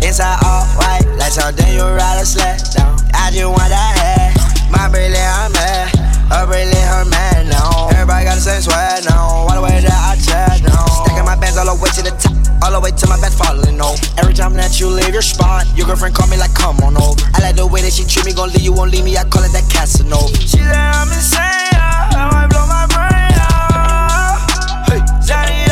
Inside 0.04 0.36
all 0.44 0.66
white, 0.76 1.06
like 1.16 1.32
something 1.32 1.68
you 1.72 1.80
ride 1.80 2.20
a 2.20 2.26
sled 2.26 2.60
down. 2.76 2.98
I 3.14 3.30
just 3.32 3.48
want 3.48 3.72
that 3.72 3.92
head. 3.96 4.36
My 4.68 4.88
brilliant, 4.88 5.16
I'm 5.16 5.52
mad. 5.52 5.88
Her 6.28 6.44
brilliant, 6.44 6.88
her 6.92 7.04
man 7.08 7.48
now. 7.48 7.88
Everybody 7.88 8.24
got 8.28 8.36
the 8.36 8.44
same 8.44 8.60
swag 8.60 9.04
now. 9.08 9.48
All 9.48 9.54
the 9.54 9.62
way 9.62 9.80
that 9.80 9.96
I 9.96 10.20
chat 10.20 10.60
now. 10.60 10.84
Stacking 11.04 11.24
my 11.24 11.36
bands 11.36 11.56
all 11.56 11.72
the 11.72 11.80
way 11.80 11.88
to 11.96 12.02
the 12.02 12.12
top. 12.20 12.31
All 12.62 12.70
the 12.70 12.78
way 12.78 12.92
to 12.92 13.06
my 13.08 13.18
bed 13.18 13.32
falling 13.34 13.80
over. 13.82 13.98
Every 14.22 14.34
time 14.34 14.54
that 14.54 14.78
you 14.78 14.86
leave 14.86 15.12
your 15.12 15.22
spot, 15.22 15.66
your 15.74 15.84
girlfriend 15.84 16.14
call 16.14 16.28
me 16.28 16.36
like, 16.38 16.54
come 16.54 16.78
on 16.86 16.94
over. 16.96 17.18
I 17.34 17.42
like 17.42 17.56
the 17.56 17.66
way 17.66 17.82
that 17.82 17.92
she 17.92 18.06
treat 18.06 18.24
me, 18.24 18.32
gon' 18.32 18.54
leave 18.54 18.62
you, 18.62 18.72
won't 18.72 18.92
leave 18.92 19.02
me. 19.02 19.18
I 19.18 19.24
call 19.26 19.42
it 19.42 19.50
that 19.50 19.66
Casanova. 19.66 20.30
She 20.38 20.62
said 20.62 20.70
I'm 20.70 21.10
insane. 21.10 21.42
I 21.42 22.30
might 22.30 22.46
blow 22.54 22.62
my 22.70 22.86
brain 22.86 23.34
out. 23.34 24.46
Hey, 24.86 25.02
Johnny, 25.26 25.66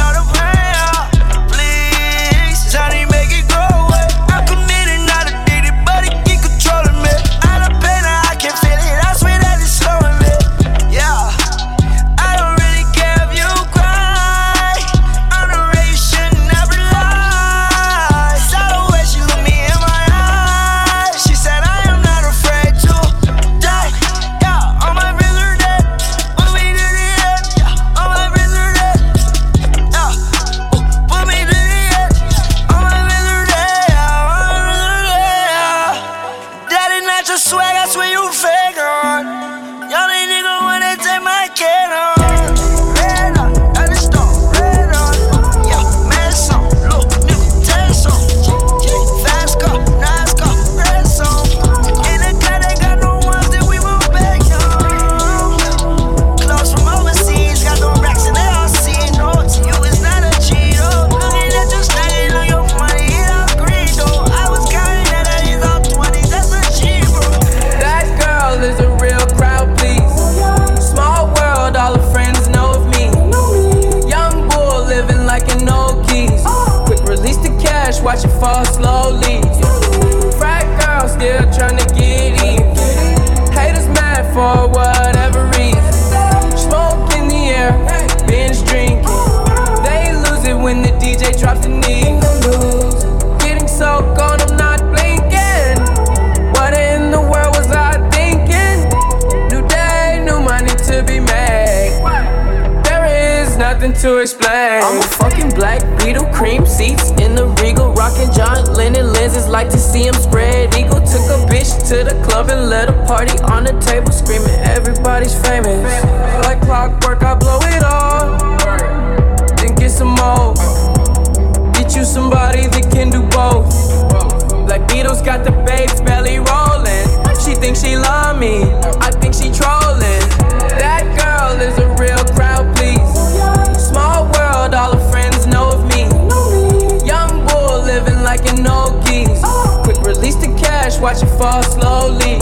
watch 141.20 141.30
it 141.30 141.38
fall 141.38 141.62
slowly. 141.62 142.38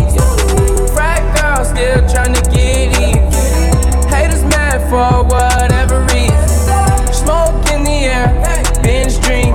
Frat 0.94 1.22
girl 1.36 1.64
still 1.64 2.08
trying 2.08 2.34
to 2.34 2.42
get 2.50 2.98
even. 3.00 3.30
Haters 4.08 4.44
mad 4.44 4.80
for 4.88 5.24
whatever 5.24 6.02
reason. 6.12 7.12
Smoke 7.12 7.54
in 7.72 7.84
the 7.84 8.06
air, 8.06 8.28
binge 8.82 9.20
drinking. 9.20 9.54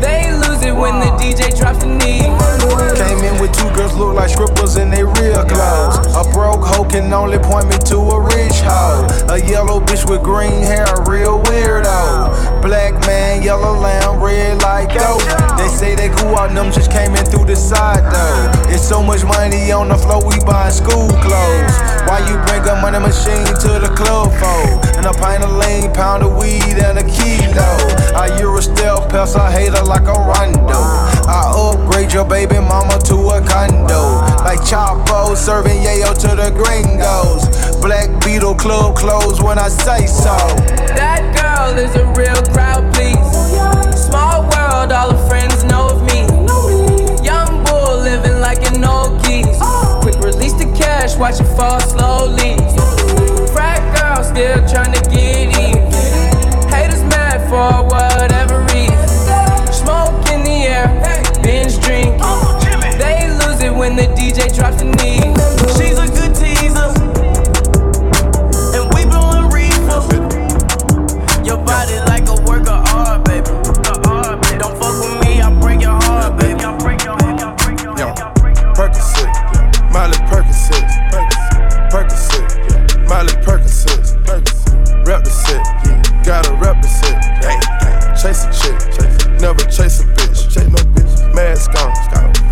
They 0.00 0.32
lose 0.32 0.62
it 0.62 0.74
when 0.74 1.00
the 1.00 1.10
DJ 1.18 1.56
drops 1.58 1.80
the 1.80 1.86
knee. 1.86 2.28
Came 2.96 3.24
in 3.24 3.40
with 3.40 3.52
two 3.52 3.70
girls 3.74 3.94
look 3.94 4.14
like 4.14 4.30
strippers 4.30 4.76
in 4.76 4.90
they 4.90 5.04
real 5.04 5.44
clothes. 5.44 5.98
A 6.16 6.24
broke 6.32 6.64
hoe 6.64 6.84
can 6.88 7.12
only 7.12 7.38
point 7.38 7.68
me 7.68 7.76
to 7.86 7.96
a 7.96 8.20
rich 8.20 8.60
hoe. 8.62 9.06
A 9.28 9.38
yellow 9.38 9.80
bitch 9.80 10.08
with 10.08 10.22
green 10.22 10.62
hair, 10.62 10.84
a 10.84 11.10
real 11.10 11.42
weirdo. 11.44 12.62
Black 12.62 12.94
man, 13.06 13.42
yellow 13.42 13.78
lamb, 13.78 14.22
red 14.22 14.62
like 14.62 14.92
dope. 14.94 15.39
Out, 16.36 16.54
them 16.54 16.72
just 16.72 16.90
came 16.90 17.14
in 17.16 17.24
through 17.26 17.46
the 17.46 17.56
side 17.56 18.04
though. 18.12 18.72
It's 18.72 18.86
so 18.86 19.02
much 19.02 19.24
money 19.24 19.72
on 19.72 19.88
the 19.88 19.96
floor, 19.96 20.22
we 20.24 20.38
buying 20.44 20.72
school 20.72 21.08
clothes. 21.20 21.76
Why 22.06 22.22
you 22.28 22.38
bring 22.46 22.64
a 22.66 22.80
money 22.80 22.98
machine 22.98 23.46
to 23.46 23.70
the 23.82 23.92
club 23.94 24.32
for? 24.38 24.62
And 24.96 25.06
a 25.06 25.12
pint 25.12 25.42
of 25.42 25.52
lean, 25.52 25.92
pound 25.92 26.22
of 26.22 26.36
weed, 26.36 26.78
and 26.78 26.98
a 26.98 27.04
kilo. 27.04 27.70
I 28.16 28.38
Euro 28.40 28.60
stealth 28.60 29.10
pass, 29.10 29.34
I 29.34 29.50
hate 29.50 29.74
her 29.76 29.84
like 29.84 30.06
a 30.08 30.14
rondo. 30.14 30.80
I 31.28 31.52
upgrade 31.54 32.12
your 32.12 32.24
baby 32.24 32.58
mama 32.58 32.98
to 33.10 33.16
a 33.36 33.40
condo. 33.44 34.24
Like 34.44 34.60
Chapo 34.60 35.36
serving 35.36 35.82
yayo 35.82 36.14
to 36.24 36.36
the 36.36 36.50
gringos. 36.50 37.44
Black 37.80 38.08
Beetle 38.24 38.54
club 38.54 38.96
closed 38.96 39.42
when 39.42 39.58
I 39.58 39.68
say 39.68 40.06
so. 40.06 40.36
That 40.96 41.22
girl 41.36 41.78
is 41.78 41.94
a 41.96 42.06
real 42.12 42.42
crowd, 42.52 42.92
please. 42.94 43.16
Small 43.94 44.42
world, 44.42 44.92
all 44.92 45.12
her 45.12 45.28
friends 45.28 45.64
know 45.64 45.89
watch 51.20 51.38
it 51.38 51.44
fall 51.54 51.78
slowly. 51.80 52.56
Frat 53.52 53.82
girl 53.94 54.24
still 54.24 54.66
trying 54.66 54.92
to 54.94 55.02
get 55.10 55.50
even. 55.50 55.92
Haters 56.72 57.04
mad 57.12 57.42
for 57.50 57.84
whatever 57.84 58.62
reason. 58.72 59.08
Smoke 59.70 60.26
in 60.32 60.42
the 60.42 60.64
air, 60.66 60.88
binge 61.42 61.78
drinking. 61.80 62.18
They 62.98 63.28
lose 63.28 63.60
it 63.60 63.72
when 63.72 63.96
the 63.96 64.06
DJ 64.16 64.54
drops 64.56 64.78
the 64.78 64.86
knee. 64.86 65.29
Never 89.40 89.64
chase 89.70 90.00
a 90.00 90.04
bitch, 90.04 90.52
Chase 90.52 90.68
no 90.68 90.78
bitch. 90.92 91.34
mask 91.34 91.70
on, 91.80 91.94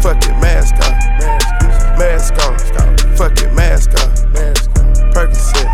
fuck 0.01 0.17
it, 0.25 0.33
mask 0.41 0.75
on, 0.75 0.93
mask 1.99 2.35
on, 2.47 2.59
fuck 3.17 3.39
it, 3.43 3.53
mask 3.55 3.91
on, 3.91 4.09
Percocet, 5.13 5.69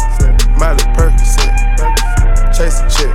Miley 0.59 0.83
Percocet, 0.95 1.55
chase 2.57 2.81
a 2.81 2.89
chick, 2.91 3.15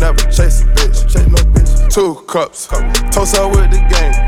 never 0.00 0.18
chase 0.30 0.62
a 0.62 0.64
bitch, 0.74 1.92
two 1.94 2.14
cups, 2.26 2.66
toast 3.12 3.36
her 3.36 3.48
with 3.48 3.70
the 3.70 3.78
game, 3.88 4.27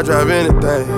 I 0.00 0.02
drive 0.02 0.30
anything, 0.30 0.89